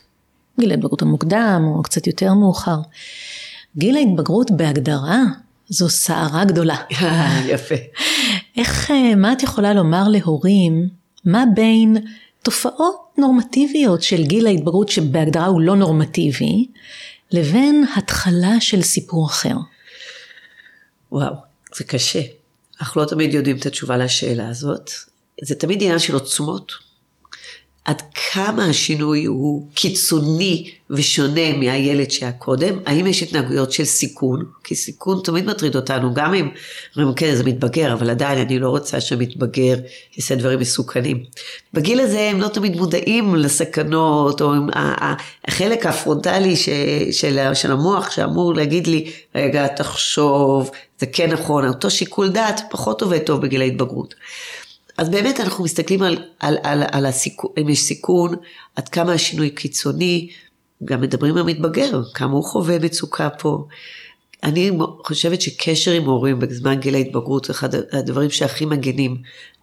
גיל 0.61 0.71
ההתבגרות 0.71 1.03
המוקדם, 1.03 1.63
או 1.67 1.83
קצת 1.83 2.07
יותר 2.07 2.35
מאוחר. 2.35 2.77
גיל 3.77 3.97
ההתבגרות 3.97 4.51
בהגדרה 4.51 5.23
זו 5.73 5.89
סערה 5.89 6.45
גדולה. 6.45 6.77
יפה. 7.55 7.75
איך, 8.57 8.91
אה, 8.91 9.15
מה 9.15 9.33
את 9.33 9.43
יכולה 9.43 9.75
לומר 9.75 10.09
להורים, 10.09 10.89
מה 11.25 11.45
בין 11.55 11.97
תופעות 12.43 12.97
נורמטיביות 13.19 14.03
של 14.03 14.23
גיל 14.25 14.47
ההתבגרות 14.47 14.89
שבהגדרה 14.89 15.47
הוא 15.47 15.61
לא 15.61 15.77
נורמטיבי, 15.77 16.67
לבין 17.31 17.85
התחלה 17.97 18.61
של 18.61 18.83
סיפור 18.83 19.27
אחר? 19.27 19.55
וואו, 21.13 21.35
זה 21.77 21.85
קשה. 21.85 22.21
אנחנו 22.81 23.01
לא 23.01 23.07
תמיד 23.07 23.35
יודעים 23.35 23.57
את 23.57 23.67
התשובה 23.67 23.97
לשאלה 23.97 24.49
הזאת. 24.49 24.91
זה 25.43 25.55
תמיד 25.55 25.83
עניין 25.83 25.99
של 25.99 26.15
עוצמות. 26.15 26.73
עד 27.85 28.03
כמה 28.33 28.65
השינוי 28.65 29.25
הוא 29.25 29.67
קיצוני 29.75 30.71
ושונה 30.91 31.57
מהילד 31.57 32.11
שהיה 32.11 32.33
קודם, 32.33 32.79
האם 32.87 33.07
יש 33.07 33.23
התנהגויות 33.23 33.73
של 33.73 33.85
סיכון, 33.85 34.45
כי 34.65 34.75
סיכון 34.75 35.21
תמיד 35.25 35.47
מטריד 35.47 35.77
אותנו, 35.77 36.15
גם 36.15 36.35
אם 36.35 36.49
אומרים 36.97 37.15
כן 37.15 37.35
זה 37.35 37.45
מתבגר, 37.45 37.93
אבל 37.93 38.11
עדיין 38.11 38.39
אני 38.39 38.59
לא 38.59 38.69
רוצה 38.69 39.01
שמתבגר 39.01 39.75
יעשה 40.17 40.35
דברים 40.35 40.59
מסוכנים. 40.59 41.25
בגיל 41.75 42.01
הזה 42.01 42.21
הם 42.21 42.41
לא 42.41 42.49
תמיד 42.49 42.77
מודעים 42.77 43.35
לסכנות, 43.35 44.41
או 44.41 44.53
עם 44.55 44.69
החלק 45.49 45.87
הפרונטלי 45.87 46.57
של, 46.57 47.53
של 47.55 47.73
המוח 47.73 48.11
שאמור 48.11 48.55
להגיד 48.55 48.87
לי, 48.87 49.11
רגע 49.35 49.67
תחשוב, 49.67 50.71
זה 50.99 51.07
כן 51.07 51.31
נכון, 51.31 51.69
אותו 51.69 51.91
שיקול 51.91 52.29
דעת 52.29 52.61
פחות 52.71 53.03
עובד 53.03 53.19
טוב 53.19 53.41
בגיל 53.41 53.61
ההתבגרות. 53.61 54.15
אז 54.97 55.09
באמת 55.09 55.41
אנחנו 55.41 55.65
מסתכלים 55.65 56.03
על, 56.03 56.19
על, 56.41 56.59
על, 56.63 56.83
על 56.93 57.07
הסיכון, 57.07 57.51
אם 57.61 57.69
יש 57.69 57.83
סיכון, 57.83 58.35
עד 58.77 58.89
כמה 58.89 59.13
השינוי 59.13 59.51
קיצוני, 59.51 60.31
גם 60.85 61.01
מדברים 61.01 61.37
על 61.37 61.43
מתבגר, 61.43 62.03
כמה 62.15 62.33
הוא 62.33 62.45
חווה 62.45 62.79
מצוקה 62.79 63.31
פה. 63.31 63.67
אני 64.43 64.71
חושבת 65.05 65.41
שקשר 65.41 65.91
עם 65.91 66.05
הורים 66.05 66.39
בזמן 66.39 66.81
גיל 66.81 66.95
ההתבגרות 66.95 67.45
זה 67.45 67.53
אחד 67.53 67.75
הדברים 67.75 68.31
שהכי 68.31 68.65
מגנים 68.65 69.17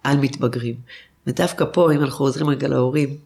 על 0.04 0.16
מתבגרים. 0.16 0.74
ודווקא 1.26 1.64
פה, 1.72 1.92
אם 1.92 2.00
אנחנו 2.00 2.16
חוזרים 2.16 2.48
רגע 2.48 2.68
להורים, 2.68 3.16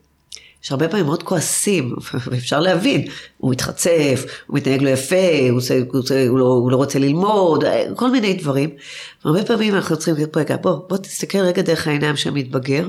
יש 0.65 0.73
הרבה 0.73 0.89
פעמים 0.89 1.07
מאוד 1.07 1.23
כועסים, 1.23 1.95
ואפשר 2.27 2.61
להבין, 2.61 3.09
הוא 3.39 3.51
מתחצף, 3.51 4.25
הוא 4.47 4.57
מתנהג 4.57 4.83
לא 4.83 4.89
יפה, 4.89 5.49
הוא, 5.51 5.59
עושה, 5.59 5.79
הוא, 5.79 6.01
עושה, 6.01 6.29
הוא, 6.29 6.39
לא, 6.39 6.45
הוא 6.45 6.71
לא 6.71 6.77
רוצה 6.77 6.99
ללמוד, 6.99 7.65
כל 7.97 8.11
מיני 8.11 8.35
דברים. 8.35 8.71
הרבה 9.25 9.45
פעמים 9.45 9.75
אנחנו 9.75 9.97
צריכים 9.97 10.15
להגיד, 10.15 10.37
רגע, 10.37 10.57
בוא, 10.57 10.79
בוא 10.89 10.97
תסתכל 10.97 11.39
רגע 11.39 11.63
דרך 11.63 11.87
העיניים 11.87 12.17
של 12.17 12.31
המתבגר, 12.31 12.89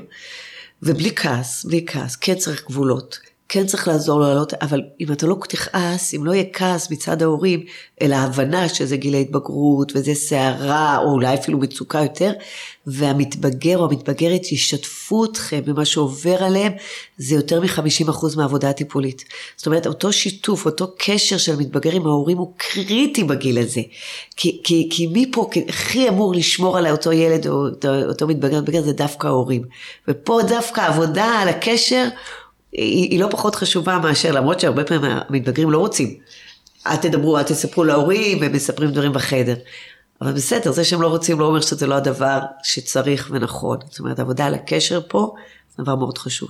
ובלי 0.84 1.16
כעס, 1.16 1.66
בלי 1.66 1.86
כעס, 1.88 2.16
כן 2.16 2.36
צריך 2.36 2.66
גבולות. 2.68 3.20
כן 3.49 3.65
צריך 3.65 3.88
לעזור 3.88 4.19
לו 4.19 4.27
לעלות, 4.27 4.53
אבל 4.53 4.81
אם 5.01 5.12
אתה 5.12 5.27
לא 5.27 5.36
תכעס, 5.49 6.13
אם 6.13 6.25
לא 6.25 6.34
יהיה 6.34 6.45
כעס 6.53 6.91
מצד 6.91 7.21
ההורים, 7.21 7.63
אלא 8.01 8.15
הבנה 8.15 8.69
שזה 8.69 8.97
גיל 8.97 9.15
ההתבגרות 9.15 9.91
וזה 9.95 10.15
סערה, 10.15 10.97
או 10.97 11.12
אולי 11.12 11.34
אפילו 11.34 11.60
מצוקה 11.60 11.99
יותר, 11.99 12.31
והמתבגר 12.88 13.77
או 13.77 13.86
המתבגרת 13.86 14.51
ישתפו 14.51 15.25
אתכם 15.25 15.62
במה 15.65 15.86
שעובר 15.86 16.43
עליהם, 16.43 16.73
זה 17.17 17.36
יותר 17.36 17.62
מ-50% 17.62 18.38
מהעבודה 18.38 18.69
הטיפולית. 18.69 19.23
זאת 19.55 19.67
אומרת, 19.67 19.88
אותו 19.88 20.13
שיתוף, 20.13 20.65
אותו 20.65 20.88
קשר 20.97 21.38
של 21.38 21.53
המתבגר 21.53 21.91
עם 21.91 22.05
ההורים 22.05 22.38
הוא 22.38 22.53
קריטי 22.58 23.23
בגיל 23.23 23.60
הזה. 23.60 23.81
כי, 24.36 24.62
כי, 24.63 24.89
כי 24.91 25.08
מי 25.08 25.31
פה 25.31 25.49
הכי 25.67 26.10
אמור 26.10 26.34
לשמור 26.34 26.77
על 26.77 26.88
אותו 26.88 27.12
ילד 27.12 27.47
או 27.47 27.53
אותו, 27.53 27.89
אותו 28.08 28.27
מתבגר, 28.27 28.62
מתבגר 28.62 28.81
זה 28.81 28.93
דווקא 28.93 29.27
ההורים. 29.27 29.62
ופה 30.08 30.39
דווקא 30.47 30.81
העבודה 30.81 31.25
על 31.25 31.49
הקשר, 31.49 32.08
היא, 32.78 33.10
היא 33.12 33.20
לא 33.20 33.28
פחות 33.32 33.56
חשובה 33.56 34.00
מאשר, 34.00 34.32
למרות 34.32 34.60
שהרבה 34.60 34.84
פעמים 34.84 35.12
המתבגרים 35.30 35.72
לא 35.72 35.78
רוצים. 35.78 36.18
אל 36.88 36.96
תדברו, 36.96 37.38
אל 37.38 37.44
תספרו 37.44 37.84
להורים, 37.84 38.42
והם 38.42 38.54
מספרים 38.54 38.92
דברים 38.92 39.14
בחדר. 39.14 39.56
אבל 40.22 40.34
בסדר, 40.34 40.72
זה 40.72 40.84
שהם 40.84 41.02
לא 41.02 41.08
רוצים 41.08 41.40
לא 41.40 41.46
אומר 41.46 41.62
שזה 41.62 41.88
לא 41.88 41.96
הדבר 41.96 42.40
שצריך 42.64 43.30
ונכון. 43.32 43.78
זאת 43.90 44.00
אומרת, 44.00 44.20
עבודה 44.20 44.46
על 44.46 44.54
הקשר 44.54 45.02
פה, 45.08 45.34
זה 45.78 45.84
דבר 45.84 45.96
מאוד 45.96 46.18
חשוב. 46.18 46.50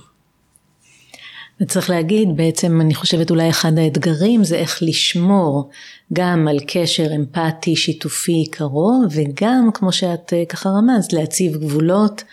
וצריך 1.60 1.90
להגיד, 1.90 2.28
בעצם 2.36 2.80
אני 2.80 2.94
חושבת 2.94 3.30
אולי 3.30 3.50
אחד 3.50 3.78
האתגרים 3.78 4.44
זה 4.44 4.56
איך 4.56 4.78
לשמור 4.82 5.70
גם 6.12 6.48
על 6.48 6.58
קשר 6.66 7.06
אמפתי, 7.16 7.76
שיתופי, 7.76 8.44
קרוב, 8.50 9.04
וגם, 9.10 9.70
כמו 9.74 9.92
שאת 9.92 10.32
אה, 10.32 10.44
ככה 10.48 10.68
רמזת, 10.68 11.12
להציב 11.12 11.56
גבולות 11.56 12.24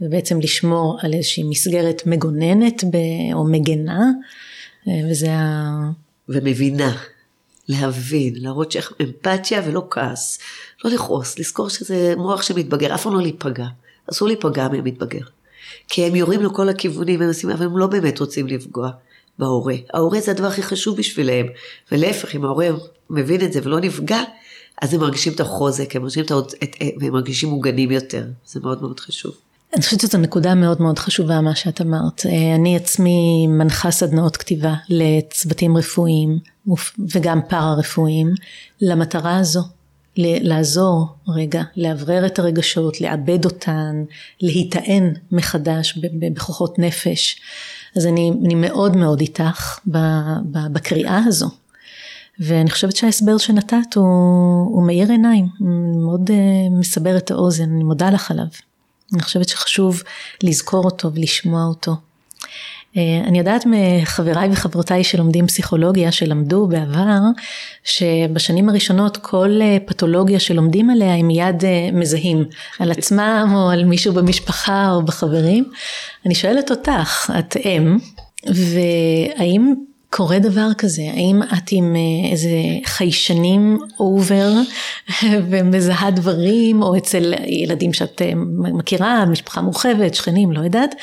ובעצם 0.00 0.40
לשמור 0.40 0.98
על 1.02 1.14
איזושהי 1.14 1.42
מסגרת 1.42 2.02
מגוננת 2.06 2.84
ב, 2.84 2.96
או 3.34 3.44
מגנה, 3.44 4.00
אה, 4.88 4.92
וזה 5.10 5.32
ה... 5.32 5.90
ומבינה, 6.28 6.96
להבין, 7.68 8.34
להראות 8.36 8.72
שאיך 8.72 8.92
אמפתיה 9.02 9.62
ולא 9.66 9.86
כעס, 9.90 10.38
לא 10.84 10.90
לכעוס, 10.90 11.38
לזכור 11.38 11.68
שזה 11.68 12.14
מוח 12.16 12.42
שמתבגר, 12.42 12.94
אף 12.94 13.02
פעם 13.02 13.14
לא 13.14 13.22
להיפגע, 13.22 13.66
אסור 14.10 14.28
להיפגע 14.28 14.68
מהמתבגר. 14.68 15.24
כי 15.88 16.04
הם 16.04 16.14
יורים 16.14 16.42
לכל 16.42 16.68
הכיוונים, 16.68 17.22
הם 17.22 17.28
עושים, 17.28 17.50
אבל 17.50 17.64
הם 17.64 17.78
לא 17.78 17.86
באמת 17.86 18.20
רוצים 18.20 18.46
לפגוע 18.46 18.90
בהורה. 19.38 19.74
ההורה 19.94 20.20
זה 20.20 20.30
הדבר 20.30 20.46
הכי 20.46 20.62
חשוב 20.62 20.96
בשבילם, 20.96 21.46
ולהפך, 21.92 22.34
אם 22.34 22.44
ההורה 22.44 22.68
מבין 23.10 23.44
את 23.44 23.52
זה 23.52 23.60
ולא 23.64 23.80
נפגע, 23.80 24.22
אז 24.82 24.94
הם 24.94 25.00
מרגישים 25.00 25.32
את 25.32 25.40
החוזק, 25.40 25.96
הם 25.96 26.02
מרגישים, 26.02 26.24
את, 26.24 26.30
את, 26.62 26.76
הם 26.80 27.12
מרגישים 27.12 27.48
מוגנים 27.48 27.90
יותר, 27.90 28.24
זה 28.46 28.60
מאוד 28.60 28.82
מאוד 28.82 29.00
חשוב. 29.00 29.34
אני 29.74 29.82
חושבת 29.82 30.00
שזו 30.00 30.18
נקודה 30.18 30.54
מאוד 30.54 30.82
מאוד 30.82 30.98
חשובה 30.98 31.40
מה 31.40 31.54
שאת 31.54 31.80
אמרת. 31.80 32.26
אה, 32.26 32.54
אני 32.54 32.76
עצמי 32.76 33.46
מנחה 33.46 33.90
סדנאות 33.90 34.36
כתיבה 34.36 34.74
לצוותים 34.88 35.76
רפואיים 35.76 36.38
וגם 37.14 37.40
פארה 37.48 37.74
רפואיים 37.74 38.34
למטרה 38.80 39.36
הזו, 39.36 39.62
לעזור 40.16 41.06
רגע, 41.28 41.62
לאוורר 41.76 42.26
את 42.26 42.38
הרגשות, 42.38 43.00
לעבד 43.00 43.44
אותן, 43.44 44.04
להיטען 44.40 45.12
מחדש 45.32 45.98
בכוחות 46.34 46.78
נפש. 46.78 47.40
אז 47.96 48.06
אני, 48.06 48.32
אני 48.44 48.54
מאוד 48.54 48.96
מאוד 48.96 49.20
איתך 49.20 49.78
בקריאה 50.52 51.20
הזו. 51.26 51.50
ואני 52.40 52.70
חושבת 52.70 52.96
שההסבר 52.96 53.38
שנתת 53.38 53.94
הוא, 53.94 54.04
הוא 54.74 54.86
מאיר 54.86 55.10
עיניים, 55.10 55.48
מאוד 56.04 56.30
uh, 56.30 56.32
מסבר 56.80 57.16
את 57.16 57.30
האוזן, 57.30 57.70
אני 57.74 57.84
מודה 57.84 58.10
לך 58.10 58.30
עליו. 58.30 58.46
אני 59.14 59.22
חושבת 59.22 59.48
שחשוב 59.48 60.02
לזכור 60.42 60.84
אותו 60.84 61.12
ולשמוע 61.14 61.64
אותו. 61.64 61.96
אה, 62.96 63.20
אני 63.26 63.38
יודעת 63.38 63.64
מחבריי 63.66 64.48
וחברותיי 64.52 65.04
שלומדים 65.04 65.46
פסיכולוגיה, 65.46 66.12
שלמדו 66.12 66.66
בעבר, 66.66 67.18
שבשנים 67.84 68.68
הראשונות 68.68 69.16
כל 69.16 69.58
אה, 69.62 69.76
פתולוגיה 69.86 70.40
שלומדים 70.40 70.90
עליה 70.90 71.14
הם 71.14 71.26
מיד 71.26 71.64
אה, 71.64 71.88
מזהים 71.92 72.44
על 72.78 72.90
עצמם 72.90 73.52
או 73.54 73.70
על 73.70 73.84
מישהו 73.84 74.14
במשפחה 74.14 74.90
או 74.90 75.02
בחברים. 75.02 75.64
אני 76.26 76.34
שואלת 76.34 76.70
אותך, 76.70 77.30
את 77.38 77.56
אם, 77.56 77.96
והאם 78.46 79.74
קורה 80.16 80.38
דבר 80.38 80.68
כזה? 80.78 81.02
האם 81.02 81.42
את 81.42 81.72
עם 81.72 81.96
אה, 81.96 82.30
איזה 82.30 82.48
חיישנים 82.84 83.78
אובר 84.00 84.50
ומזהה 85.50 86.10
דברים, 86.10 86.82
או 86.82 86.96
אצל 86.96 87.34
ילדים 87.46 87.92
שאת 87.92 88.22
אה, 88.22 88.32
מכירה, 88.54 89.24
משפחה 89.24 89.60
מורחבת, 89.60 90.14
שכנים, 90.14 90.52
לא 90.52 90.60
יודעת, 90.60 90.94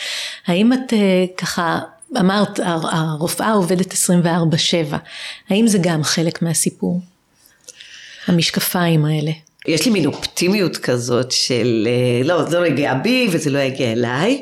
האם 0.47 0.73
את 0.73 0.93
אה, 0.93 1.25
ככה, 1.37 1.79
אמרת 2.19 2.59
הרופאה 2.91 3.53
עובדת 3.53 3.93
24/7, 3.93 4.95
האם 5.49 5.67
זה 5.67 5.77
גם 5.81 6.03
חלק 6.03 6.41
מהסיפור? 6.41 6.99
המשקפיים 8.27 9.05
האלה. 9.05 9.31
יש 9.67 9.85
לי 9.85 9.91
מין 9.91 10.05
אופטימיות 10.05 10.77
כזאת 10.77 11.31
של 11.31 11.87
לא, 12.23 12.49
זה 12.49 12.59
לא 12.59 12.67
יגיע 12.67 12.93
בי 12.93 13.27
וזה 13.31 13.49
לא 13.49 13.59
יגיע 13.59 13.91
אליי, 13.91 14.41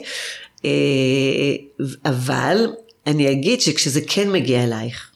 אבל 2.06 2.68
אני 3.08 3.32
אגיד 3.32 3.62
שכשזה 3.62 4.02
כן 4.08 4.32
מגיע 4.32 4.64
אלייך, 4.64 5.10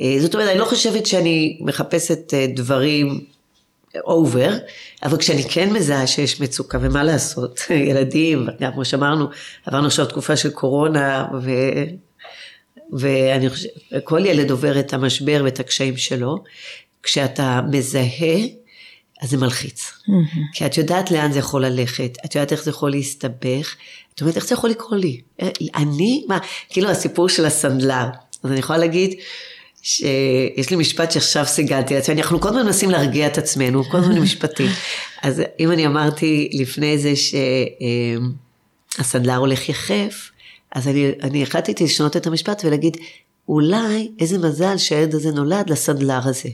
אה, 0.00 0.16
זאת 0.20 0.34
אומרת, 0.34 0.48
אני 0.48 0.58
לא 0.58 0.64
חושבת 0.64 1.06
שאני 1.06 1.58
מחפשת 1.60 2.34
אה, 2.34 2.46
דברים 2.54 3.20
אובר, 4.04 4.52
אבל 5.02 5.18
כשאני 5.18 5.44
כן 5.44 5.72
מזהה 5.72 6.06
שיש 6.06 6.40
מצוקה, 6.40 6.78
ומה 6.80 7.04
לעשות, 7.04 7.60
ילדים, 7.90 8.46
גם 8.60 8.72
כמו 8.72 8.84
שאמרנו, 8.84 9.26
עברנו 9.66 9.86
עכשיו 9.86 10.06
תקופה 10.06 10.36
של 10.36 10.50
קורונה, 10.50 11.26
ו... 11.42 11.50
ואני 12.92 13.50
חושבת, 13.50 13.72
כל 14.04 14.26
ילד 14.26 14.50
עובר 14.50 14.80
את 14.80 14.92
המשבר 14.92 15.40
ואת 15.44 15.60
הקשיים 15.60 15.96
שלו, 15.96 16.44
כשאתה 17.02 17.60
מזהה, 17.70 18.36
אז 19.20 19.30
זה 19.30 19.36
מלחיץ. 19.36 19.90
Mm-hmm. 19.90 20.38
כי 20.52 20.66
את 20.66 20.76
יודעת 20.76 21.10
לאן 21.10 21.32
זה 21.32 21.38
יכול 21.38 21.66
ללכת, 21.66 22.16
את 22.24 22.34
יודעת 22.34 22.52
איך 22.52 22.64
זה 22.64 22.70
יכול 22.70 22.90
להסתבך, 22.90 23.76
את 24.14 24.20
אומרת, 24.20 24.36
איך 24.36 24.46
זה 24.46 24.54
יכול 24.54 24.70
לקרות 24.70 25.00
לי? 25.00 25.20
אה, 25.42 25.48
אני, 25.74 26.24
מה, 26.28 26.38
כאילו 26.68 26.90
הסיפור 26.90 27.28
של 27.28 27.46
הסנדלר. 27.46 28.06
אז 28.42 28.50
אני 28.50 28.58
יכולה 28.58 28.78
להגיד 28.78 29.14
שיש 29.82 30.70
לי 30.70 30.76
משפט 30.76 31.12
שעכשיו 31.12 31.46
סיגלתי 31.46 31.94
לעצמי, 31.94 32.22
אנחנו 32.22 32.40
כל 32.40 32.48
הזמן 32.48 32.66
מנסים 32.66 32.90
להרגיע 32.90 33.26
את 33.26 33.38
עצמנו, 33.38 33.84
כל 33.84 33.96
הזמן 33.96 34.18
משפטים. 34.18 34.70
אז 35.22 35.42
אם 35.60 35.72
אני 35.72 35.86
אמרתי 35.86 36.50
לפני 36.52 36.98
זה 36.98 37.12
שהסנדלר 38.98 39.36
הולך 39.36 39.68
יחף, 39.68 40.30
אז 40.72 40.88
אני, 40.88 41.10
אני 41.22 41.42
החלטתי 41.42 41.84
לשנות 41.84 42.16
את 42.16 42.26
המשפט 42.26 42.62
ולהגיד, 42.64 42.96
אולי 43.48 44.10
איזה 44.18 44.38
מזל 44.38 44.76
שהילד 44.76 45.14
הזה 45.14 45.30
נולד 45.30 45.70
לסנדלר 45.70 46.20
הזה. 46.24 46.48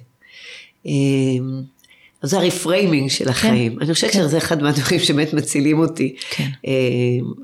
אמ, 2.24 2.28
זה 2.28 2.38
הרפריימינג 2.38 3.10
של 3.10 3.24
כן. 3.24 3.30
החיים. 3.30 3.72
כן, 3.74 3.84
אני 3.84 3.94
חושבת 3.94 4.10
כן. 4.10 4.18
שזה 4.18 4.38
אחד 4.38 4.62
מהדברים 4.62 5.00
שבאמת 5.00 5.34
מצילים 5.34 5.78
אותי. 5.78 6.16
כן. 6.30 6.48
אה, 6.66 6.72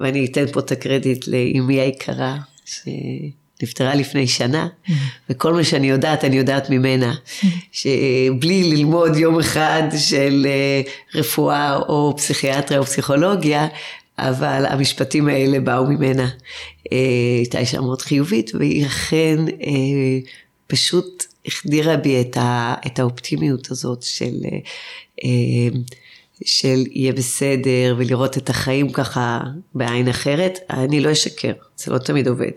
ואני 0.00 0.24
אתן 0.24 0.46
פה 0.52 0.60
את 0.60 0.72
הקרדיט 0.72 1.26
לאמי 1.26 1.80
היקרה, 1.80 2.38
שנפטרה 2.64 3.94
לפני 3.94 4.26
שנה, 4.26 4.68
mm-hmm. 4.68 4.92
וכל 5.30 5.54
מה 5.54 5.64
שאני 5.64 5.90
יודעת, 5.90 6.24
אני 6.24 6.36
יודעת 6.36 6.70
ממנה. 6.70 7.12
Mm-hmm. 7.12 7.46
שבלי 7.72 8.62
ללמוד 8.76 9.16
יום 9.16 9.38
אחד 9.38 9.82
של 9.98 10.46
אה, 10.48 10.82
רפואה 11.14 11.76
או 11.76 12.14
פסיכיאטריה 12.16 12.80
או 12.80 12.84
פסיכולוגיה, 12.84 13.68
אבל 14.18 14.66
המשפטים 14.68 15.28
האלה 15.28 15.60
באו 15.60 15.86
ממנה. 15.86 16.28
אה, 16.92 16.98
הייתה 17.38 17.58
אישה 17.58 17.80
מאוד 17.80 18.02
חיובית, 18.02 18.50
והיא 18.54 18.86
אכן 18.86 19.36
פשוט 20.66 21.24
החדירה 21.50 21.96
בי 21.96 22.20
את, 22.20 22.36
ה, 22.36 22.74
את 22.86 22.98
האופטימיות 22.98 23.70
הזאת 23.70 24.02
של, 24.02 24.34
אה, 25.24 25.78
של 26.44 26.84
יהיה 26.90 27.12
בסדר 27.12 27.94
ולראות 27.98 28.38
את 28.38 28.50
החיים 28.50 28.92
ככה 28.92 29.40
בעין 29.74 30.08
אחרת, 30.08 30.58
אני 30.70 31.00
לא 31.00 31.12
אשקר, 31.12 31.52
זה 31.76 31.92
לא 31.92 31.98
תמיד 31.98 32.28
עובד. 32.28 32.50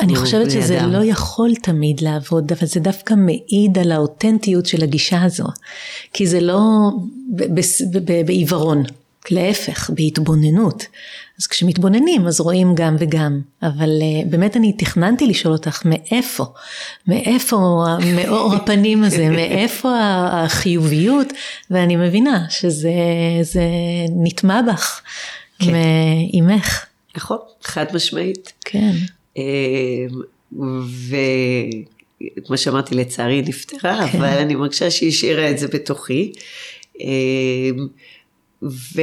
אני 0.00 0.16
חושבת 0.16 0.50
שזה 0.50 0.80
אדם. 0.80 0.92
לא 0.92 1.04
יכול 1.04 1.54
תמיד 1.62 2.00
לעבוד, 2.00 2.52
אבל 2.52 2.66
זה 2.66 2.80
דווקא 2.80 3.14
מעיד 3.14 3.78
על 3.80 3.92
האותנטיות 3.92 4.66
של 4.66 4.82
הגישה 4.82 5.22
הזו. 5.22 5.46
כי 6.12 6.26
זה 6.26 6.40
לא 6.40 6.60
בעיוורון, 8.26 8.82
להפך, 9.30 9.90
בהתבוננות. 9.90 10.86
אז 11.40 11.46
כשמתבוננים 11.46 12.26
אז 12.26 12.40
רואים 12.40 12.74
גם 12.74 12.96
וגם, 12.98 13.40
אבל 13.62 13.88
uh, 14.00 14.28
באמת 14.28 14.56
אני 14.56 14.72
תכננתי 14.72 15.26
לשאול 15.26 15.52
אותך 15.52 15.82
מאיפה, 15.84 16.44
מאיפה 17.08 17.56
מאור 18.16 18.54
הפנים 18.54 19.04
הזה, 19.04 19.28
מאיפה 19.36 19.98
החיוביות, 20.32 21.26
ואני 21.70 21.96
מבינה 21.96 22.46
שזה 22.50 22.90
נטמע 24.22 24.60
בך, 24.62 25.00
כן. 25.58 25.72
מאימך. 25.72 26.86
נכון, 27.16 27.38
חד 27.62 27.86
משמעית. 27.94 28.52
כן. 28.64 28.92
אה, 29.38 29.42
וכמו 32.42 32.58
שאמרתי, 32.58 32.94
לצערי 32.94 33.34
היא 33.34 33.44
נפטרה, 33.48 34.08
כן. 34.08 34.18
אבל 34.18 34.38
אני 34.38 34.54
מרגישה 34.54 34.90
שהיא 34.90 35.08
השאירה 35.08 35.50
את 35.50 35.58
זה 35.58 35.68
בתוכי. 35.68 36.32
אה, 37.00 37.70
ו... 38.62 39.00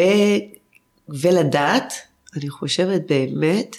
ולדעת 1.10 1.94
אני 2.38 2.50
חושבת 2.50 3.02
באמת 3.10 3.78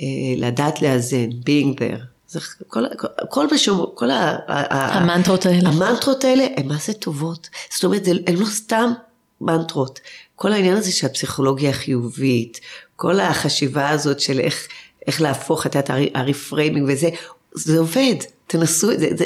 אה, 0.00 0.06
לדעת 0.36 0.82
לאזן, 0.82 1.30
being 1.30 1.78
there. 1.78 2.02
זה 2.28 2.40
כל, 2.68 2.84
כל, 2.96 3.06
כל 3.30 3.46
מה 3.50 3.58
שהוא, 3.58 3.86
כל 3.94 4.10
ה, 4.10 4.36
המנטרות 4.48 5.46
האלה. 5.46 5.68
המנטרות 5.68 6.24
האלה 6.24 6.46
הן 6.56 6.68
מה 6.68 6.76
זה 6.86 6.92
טובות. 6.92 7.48
זאת 7.74 7.84
אומרת, 7.84 8.02
הן 8.26 8.36
לא 8.36 8.46
סתם 8.46 8.92
מנטרות. 9.40 10.00
כל 10.36 10.52
העניין 10.52 10.76
הזה 10.76 10.92
של 10.92 11.06
הפסיכולוגיה 11.06 11.70
החיובית, 11.70 12.60
כל 12.96 13.20
החשיבה 13.20 13.90
הזאת 13.90 14.20
של 14.20 14.40
איך, 14.40 14.68
איך 15.06 15.20
להפוך 15.20 15.66
את 15.66 15.76
הרפריימינג 16.14 16.88
וזה, 16.88 17.08
זה 17.54 17.78
עובד, 17.78 18.14
תנסו 18.46 18.92
את 18.92 19.00
זה, 19.00 19.08
זה, 19.16 19.24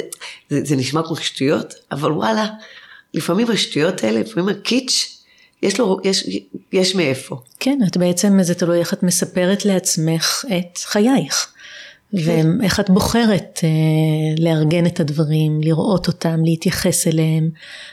זה, 0.49 0.59
זה 0.63 0.75
נשמע 0.75 1.03
כמו 1.03 1.15
שטויות, 1.15 1.73
אבל 1.91 2.11
וואלה, 2.11 2.47
לפעמים 3.13 3.51
השטויות 3.51 4.03
האלה, 4.03 4.19
לפעמים 4.19 4.49
הקיץ', 4.49 5.18
יש 5.63 5.79
לו, 5.79 5.97
יש, 6.03 6.39
יש 6.73 6.95
מאיפה. 6.95 7.35
כן, 7.59 7.79
את 7.87 7.97
בעצם, 7.97 8.43
זה 8.43 8.55
תלוי 8.55 8.79
איך 8.79 8.93
את 8.93 9.03
מספרת 9.03 9.65
לעצמך 9.65 10.45
את 10.57 10.77
חייך. 10.77 11.47
כן. 12.11 12.47
ואיך 12.59 12.79
את 12.79 12.89
בוחרת 12.89 13.59
אה, 13.63 13.69
לארגן 14.43 14.85
את 14.85 14.99
הדברים, 14.99 15.61
לראות 15.61 16.07
אותם, 16.07 16.39
להתייחס 16.43 17.07
אליהם, 17.07 17.49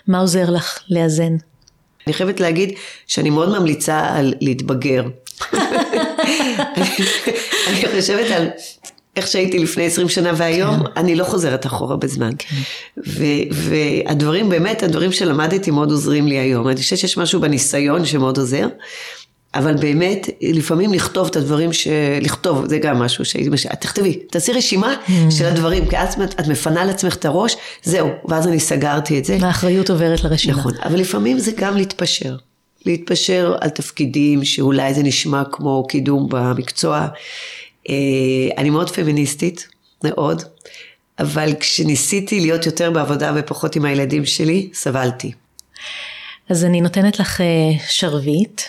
מה 0.06 0.18
עוזר 0.18 0.50
לך 0.50 0.78
לאזן? 0.90 1.36
אני 2.06 2.14
חייבת 2.14 2.40
להגיד 2.40 2.72
שאני 3.06 3.30
מאוד 3.30 3.58
ממליצה 3.58 4.16
על 4.16 4.34
להתבגר. 4.40 5.04
אני 7.68 7.82
חושבת 7.94 8.30
על 8.30 8.48
איך 9.16 9.26
שהייתי 9.26 9.58
לפני 9.58 9.86
20 9.86 10.08
שנה 10.08 10.32
והיום, 10.36 10.76
כן. 10.78 10.90
אני 10.96 11.14
לא 11.14 11.24
חוזרת 11.24 11.66
אחורה 11.66 11.96
בזמן. 11.96 12.32
כן. 12.38 12.56
והדברים, 13.50 14.48
באמת, 14.48 14.82
הדברים 14.82 15.12
שלמדתי 15.12 15.70
מאוד 15.70 15.90
עוזרים 15.90 16.26
לי 16.26 16.38
היום. 16.38 16.68
אני 16.68 16.76
חושבת 16.76 16.98
שיש 16.98 17.16
משהו 17.16 17.40
בניסיון 17.40 18.04
שמאוד 18.04 18.38
עוזר, 18.38 18.68
אבל 19.54 19.74
באמת, 19.74 20.28
לפעמים 20.42 20.92
לכתוב 20.92 21.26
את 21.26 21.36
הדברים 21.36 21.72
ש... 21.72 21.88
לכתוב, 22.20 22.66
זה 22.66 22.78
גם 22.78 22.98
משהו 22.98 23.24
שהייתי 23.24 23.50
משאירה. 23.50 23.76
תכתבי, 23.76 24.12
תעשי 24.30 24.52
רשימה 24.52 24.94
mm. 25.06 25.10
של 25.30 25.44
הדברים, 25.44 25.88
כי 25.88 25.96
את, 25.96 26.40
את 26.40 26.46
מפנה 26.46 26.84
לעצמך 26.84 27.14
את 27.14 27.24
הראש, 27.24 27.56
זהו, 27.82 28.08
ואז 28.28 28.46
אני 28.46 28.60
סגרתי 28.60 29.18
את 29.18 29.24
זה. 29.24 29.38
האחריות 29.40 29.90
עוברת 29.90 30.24
לרשימה. 30.24 30.58
נכון, 30.58 30.72
אבל 30.84 31.00
לפעמים 31.00 31.38
זה 31.38 31.50
גם 31.56 31.76
להתפשר. 31.76 32.36
להתפשר 32.86 33.54
על 33.60 33.68
תפקידים 33.68 34.44
שאולי 34.44 34.94
זה 34.94 35.02
נשמע 35.02 35.42
כמו 35.52 35.86
קידום 35.88 36.26
במקצוע. 36.30 37.06
אה, 37.88 37.94
אני 38.58 38.70
מאוד 38.70 38.90
פמיניסטית, 38.90 39.68
מאוד, 40.04 40.42
אבל 41.18 41.54
כשניסיתי 41.60 42.40
להיות 42.40 42.66
יותר 42.66 42.90
בעבודה 42.90 43.32
ופחות 43.36 43.76
עם 43.76 43.84
הילדים 43.84 44.26
שלי, 44.26 44.70
סבלתי. 44.74 45.32
אז 46.48 46.64
אני 46.64 46.80
נותנת 46.80 47.18
לך 47.18 47.40
אה, 47.40 47.46
שרביט, 47.88 48.62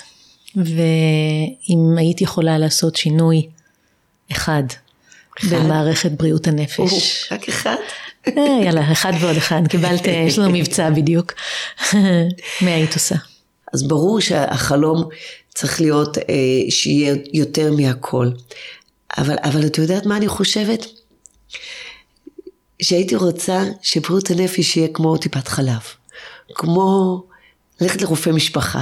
ואם 0.55 1.97
היית 1.97 2.21
יכולה 2.21 2.57
לעשות 2.57 2.95
שינוי 2.95 3.47
אחד, 4.31 4.63
אחד? 5.39 5.47
במערכת 5.49 6.11
בריאות 6.11 6.47
הנפש. 6.47 6.79
או, 6.79 7.35
רק 7.35 7.49
אחד? 7.49 7.75
אה, 8.27 8.59
יאללה, 8.65 8.91
אחד 8.91 9.13
ועוד 9.19 9.37
אחד, 9.37 9.67
קיבלת, 9.69 10.07
יש 10.27 10.39
לנו 10.39 10.49
מבצע 10.51 10.89
בדיוק. 10.89 11.33
מה 12.61 12.71
היית 12.71 12.93
עושה? 12.93 13.15
אז 13.73 13.87
ברור 13.87 14.21
שהחלום 14.21 15.09
צריך 15.53 15.81
להיות, 15.81 16.17
אה, 16.17 16.23
שיהיה 16.69 17.15
יותר 17.33 17.73
מהכל. 17.73 18.29
אבל, 19.17 19.35
אבל 19.43 19.65
את 19.65 19.77
יודעת 19.77 20.05
מה 20.05 20.17
אני 20.17 20.27
חושבת? 20.27 20.85
שהייתי 22.81 23.15
רוצה 23.15 23.63
שבריאות 23.81 24.31
הנפש 24.31 24.77
יהיה 24.77 24.87
כמו 24.87 25.17
טיפת 25.17 25.47
חלב. 25.47 25.79
כמו 26.55 27.23
ללכת 27.81 28.01
לרופא 28.01 28.29
משפחה. 28.29 28.81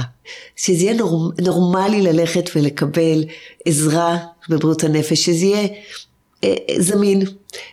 שזה 0.56 0.84
יהיה 0.84 0.94
נור, 0.94 1.32
נורמלי 1.40 2.02
ללכת 2.02 2.50
ולקבל 2.56 3.24
עזרה 3.64 4.18
בבריאות 4.48 4.84
הנפש, 4.84 5.24
שזה 5.24 5.44
יהיה 5.44 5.68
אה, 6.44 6.54
זמין, 6.78 7.22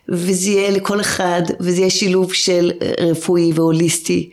וזה 0.09 0.49
יהיה 0.49 0.71
לכל 0.71 1.01
אחד, 1.01 1.41
וזה 1.59 1.79
יהיה 1.79 1.89
שילוב 1.89 2.33
של 2.33 2.71
רפואי 2.99 3.51
והוליסטי, 3.53 4.29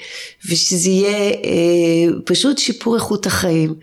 ושזה 0.48 0.90
יהיה 0.90 1.30
אה, 1.30 2.12
פשוט 2.24 2.58
שיפור 2.58 2.94
איכות 2.94 3.26
החיים. 3.26 3.74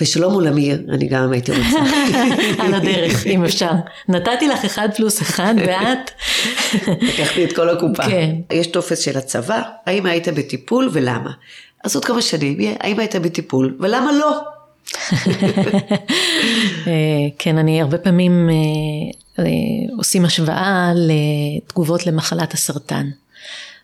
ושלום 0.00 0.32
מול 0.32 0.48
אמיר, 0.48 0.82
אני 0.88 1.08
גם 1.08 1.32
הייתי 1.32 1.52
רוצה. 1.52 1.78
על 2.62 2.74
הדרך, 2.74 3.26
אם 3.26 3.44
אפשר. 3.44 3.70
נתתי 4.08 4.48
לך 4.48 4.64
אחד 4.64 4.88
פלוס 4.96 5.22
אחד, 5.22 5.54
ואת... 5.66 6.10
לקחתי 7.02 7.44
את 7.44 7.52
כל 7.52 7.68
הקופה. 7.68 8.04
כן. 8.06 8.36
יש 8.50 8.66
טופס 8.66 8.98
של 8.98 9.18
הצבא, 9.18 9.62
האם 9.86 10.06
היית 10.06 10.28
בטיפול 10.28 10.90
ולמה. 10.92 11.30
אז 11.84 11.94
עוד 11.94 12.04
כמה 12.04 12.22
שנים, 12.22 12.58
האם 12.80 12.98
היית 12.98 13.16
בטיפול 13.16 13.76
ולמה 13.80 14.12
לא? 14.12 14.40
אה, 16.86 17.28
כן, 17.38 17.58
אני 17.58 17.80
הרבה 17.80 17.98
פעמים 17.98 18.48
אה, 18.50 18.54
אה, 19.44 19.44
עושים 19.98 20.24
השוואה 20.24 20.92
לתגובות 20.94 22.06
למחלת 22.06 22.54
הסרטן. 22.54 23.10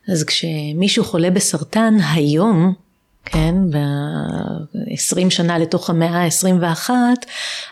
אז 0.09 0.25
כשמישהו 0.25 1.05
חולה 1.05 1.31
בסרטן 1.31 1.95
היום, 2.13 2.75
כן, 3.25 3.55
ב-20 3.71 5.31
שנה 5.31 5.59
לתוך 5.59 5.91
המאה 5.91 6.25
ה-21, 6.25 6.91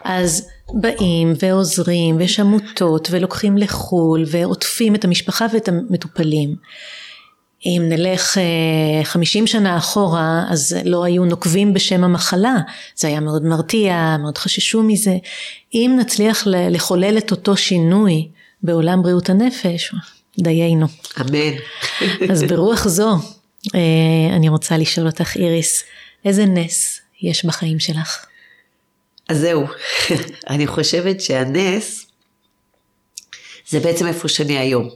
אז 0.04 0.48
באים 0.74 1.32
ועוזרים 1.42 2.16
ויש 2.16 2.40
עמותות 2.40 3.08
ולוקחים 3.10 3.58
לחו"ל 3.58 4.24
ועוטפים 4.26 4.94
את 4.94 5.04
המשפחה 5.04 5.46
ואת 5.52 5.68
המטופלים. 5.68 6.56
אם 7.66 7.82
נלך 7.88 8.38
50 9.02 9.46
שנה 9.46 9.76
אחורה 9.76 10.44
אז 10.48 10.76
לא 10.84 11.04
היו 11.04 11.24
נוקבים 11.24 11.74
בשם 11.74 12.04
המחלה, 12.04 12.56
זה 12.96 13.08
היה 13.08 13.20
מאוד 13.20 13.44
מרתיע, 13.44 14.16
מאוד 14.20 14.38
חששו 14.38 14.82
מזה. 14.82 15.16
אם 15.74 15.96
נצליח 16.00 16.42
לחולל 16.46 17.18
את 17.18 17.30
אותו 17.30 17.56
שינוי 17.56 18.28
בעולם 18.62 19.02
בריאות 19.02 19.30
הנפש, 19.30 19.94
דיינו. 20.38 20.86
אמן. 21.20 21.56
אז 22.30 22.42
ברוח 22.42 22.88
זו, 22.88 23.16
אני 24.36 24.48
רוצה 24.48 24.76
לשאול 24.76 25.06
אותך 25.06 25.36
איריס, 25.36 25.84
איזה 26.24 26.46
נס 26.46 27.00
יש 27.22 27.44
בחיים 27.44 27.80
שלך? 27.80 28.26
אז 29.28 29.38
זהו, 29.38 29.66
אני 30.50 30.66
חושבת 30.66 31.20
שהנס 31.20 32.06
זה 33.68 33.80
בעצם 33.80 34.06
איפה 34.06 34.28
שאני 34.28 34.58
היום. 34.58 34.88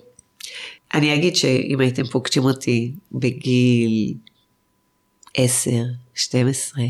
אני 0.94 1.14
אגיד 1.14 1.36
שאם 1.36 1.80
הייתם 1.80 2.06
פוגשים 2.06 2.44
אותי 2.44 2.92
בגיל 3.12 4.14
10, 5.34 5.70
12, 6.14 6.84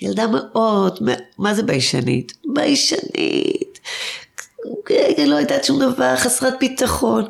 ילדה 0.00 0.26
מאוד, 0.26 0.98
מה 1.38 1.54
זה 1.54 1.62
ביישנית? 1.62 2.32
ביישנית, 2.54 3.80
לא 5.26 5.36
יודעת 5.36 5.64
שום 5.64 5.80
דבר, 5.80 6.16
חסרת 6.16 6.54
ביטחון. 6.60 7.24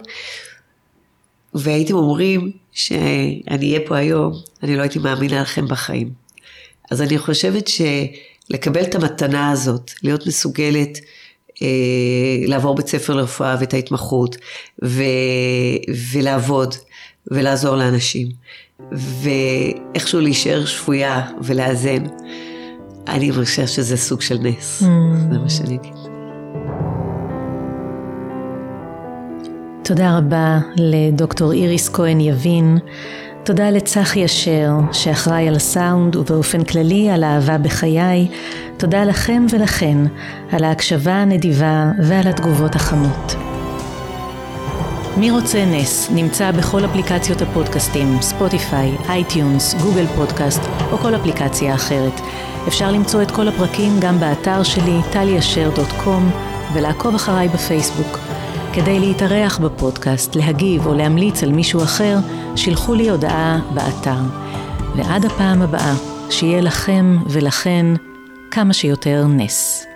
והייתם 1.55 1.95
אומרים 1.95 2.53
שאני 2.79 3.69
אהיה 3.69 3.81
פה 3.87 3.97
היום, 3.97 4.33
אני 4.63 4.77
לא 4.77 4.83
הייתי 4.83 4.99
מאמינה 4.99 5.41
לכם 5.43 5.69
בחיים. 5.69 6.11
אז 6.91 7.03
אני 7.03 7.19
חושבת 7.19 7.69
שלקבל 7.69 8.83
את 8.83 8.95
המתנה 8.95 9.51
הזאת, 9.51 9.91
להיות 10.03 10.27
מסוגלת 10.27 10.99
אה, 11.63 11.67
לעבור 12.47 12.75
בית 12.75 12.89
ספר 12.89 13.15
לרפואה 13.15 13.57
ואת 13.61 13.75
ההתמחות, 13.75 14.37
ו, 14.85 15.03
ולעבוד 16.13 16.75
ולעזור 17.27 17.77
לאנשים, 17.77 18.29
ואיכשהו 18.93 20.21
להישאר 20.21 20.67
שפויה 20.67 21.27
ולאזן. 21.43 22.05
אני 23.09 23.33
חושבת 23.33 23.69
שזה 23.69 23.97
סוג 23.97 24.21
של 24.21 24.39
נס, 24.39 24.83
mm. 24.83 24.85
זה 25.33 25.39
מה 25.39 25.51
שאני 25.51 25.77
אגיד. 25.77 25.98
תודה 29.89 30.19
רבה 30.19 30.59
לדוקטור 30.77 31.53
איריס 31.53 31.89
כהן 31.89 32.21
יבין. 32.21 32.79
תודה 33.45 33.71
לצחי 33.71 34.25
אשר, 34.25 34.71
שאחראי 34.93 35.49
על 35.49 35.55
הסאונד 35.55 36.17
ובאופן 36.17 36.65
כללי 36.65 37.11
על 37.11 37.25
האהבה 37.25 37.59
בחיי. 37.59 38.29
תודה 38.77 39.05
לכם 39.05 39.47
ולכן 39.53 39.99
על 40.53 40.65
ההקשבה 40.65 41.13
הנדיבה 41.13 41.91
ועל 42.03 42.29
התגובות 42.29 42.75
החמות. 42.75 43.35
מי 45.17 45.31
רוצה 45.31 45.65
נס 45.65 46.11
נמצא 46.11 46.51
בכל 46.51 46.85
אפליקציות 46.85 47.43
הפודקאסטים, 47.43 48.23
Spotify, 48.23 48.97
iTunes, 49.09 49.75
Google 49.75 50.07
Podcast 50.07 50.63
או 50.93 50.99
כל 50.99 51.15
אפליקציה 51.15 51.75
אחרת. 51.75 52.21
אפשר 52.69 52.91
למצוא 52.91 53.23
את 53.23 53.31
כל 53.31 53.49
הפרקים 53.49 53.93
גם 54.01 54.21
באתר 54.21 54.63
שלי, 54.63 55.01
טליאשר.קום, 55.13 56.31
ולעקוב 56.75 57.15
אחריי 57.15 57.49
בפייסבוק. 57.49 58.38
כדי 58.83 59.01
להתארח 59.01 59.59
בפודקאסט, 59.59 60.37
להגיב 60.37 60.87
או 60.87 60.95
להמליץ 60.95 61.43
על 61.43 61.53
מישהו 61.53 61.83
אחר, 61.83 62.17
שילחו 62.57 62.95
לי 62.95 63.11
הודעה 63.11 63.59
באתר. 63.75 64.21
ועד 64.97 65.25
הפעם 65.25 65.63
הבאה, 65.63 65.95
שיהיה 66.31 66.61
לכם 66.61 67.17
ולכן 67.27 67.87
כמה 68.51 68.73
שיותר 68.73 69.27
נס. 69.27 69.88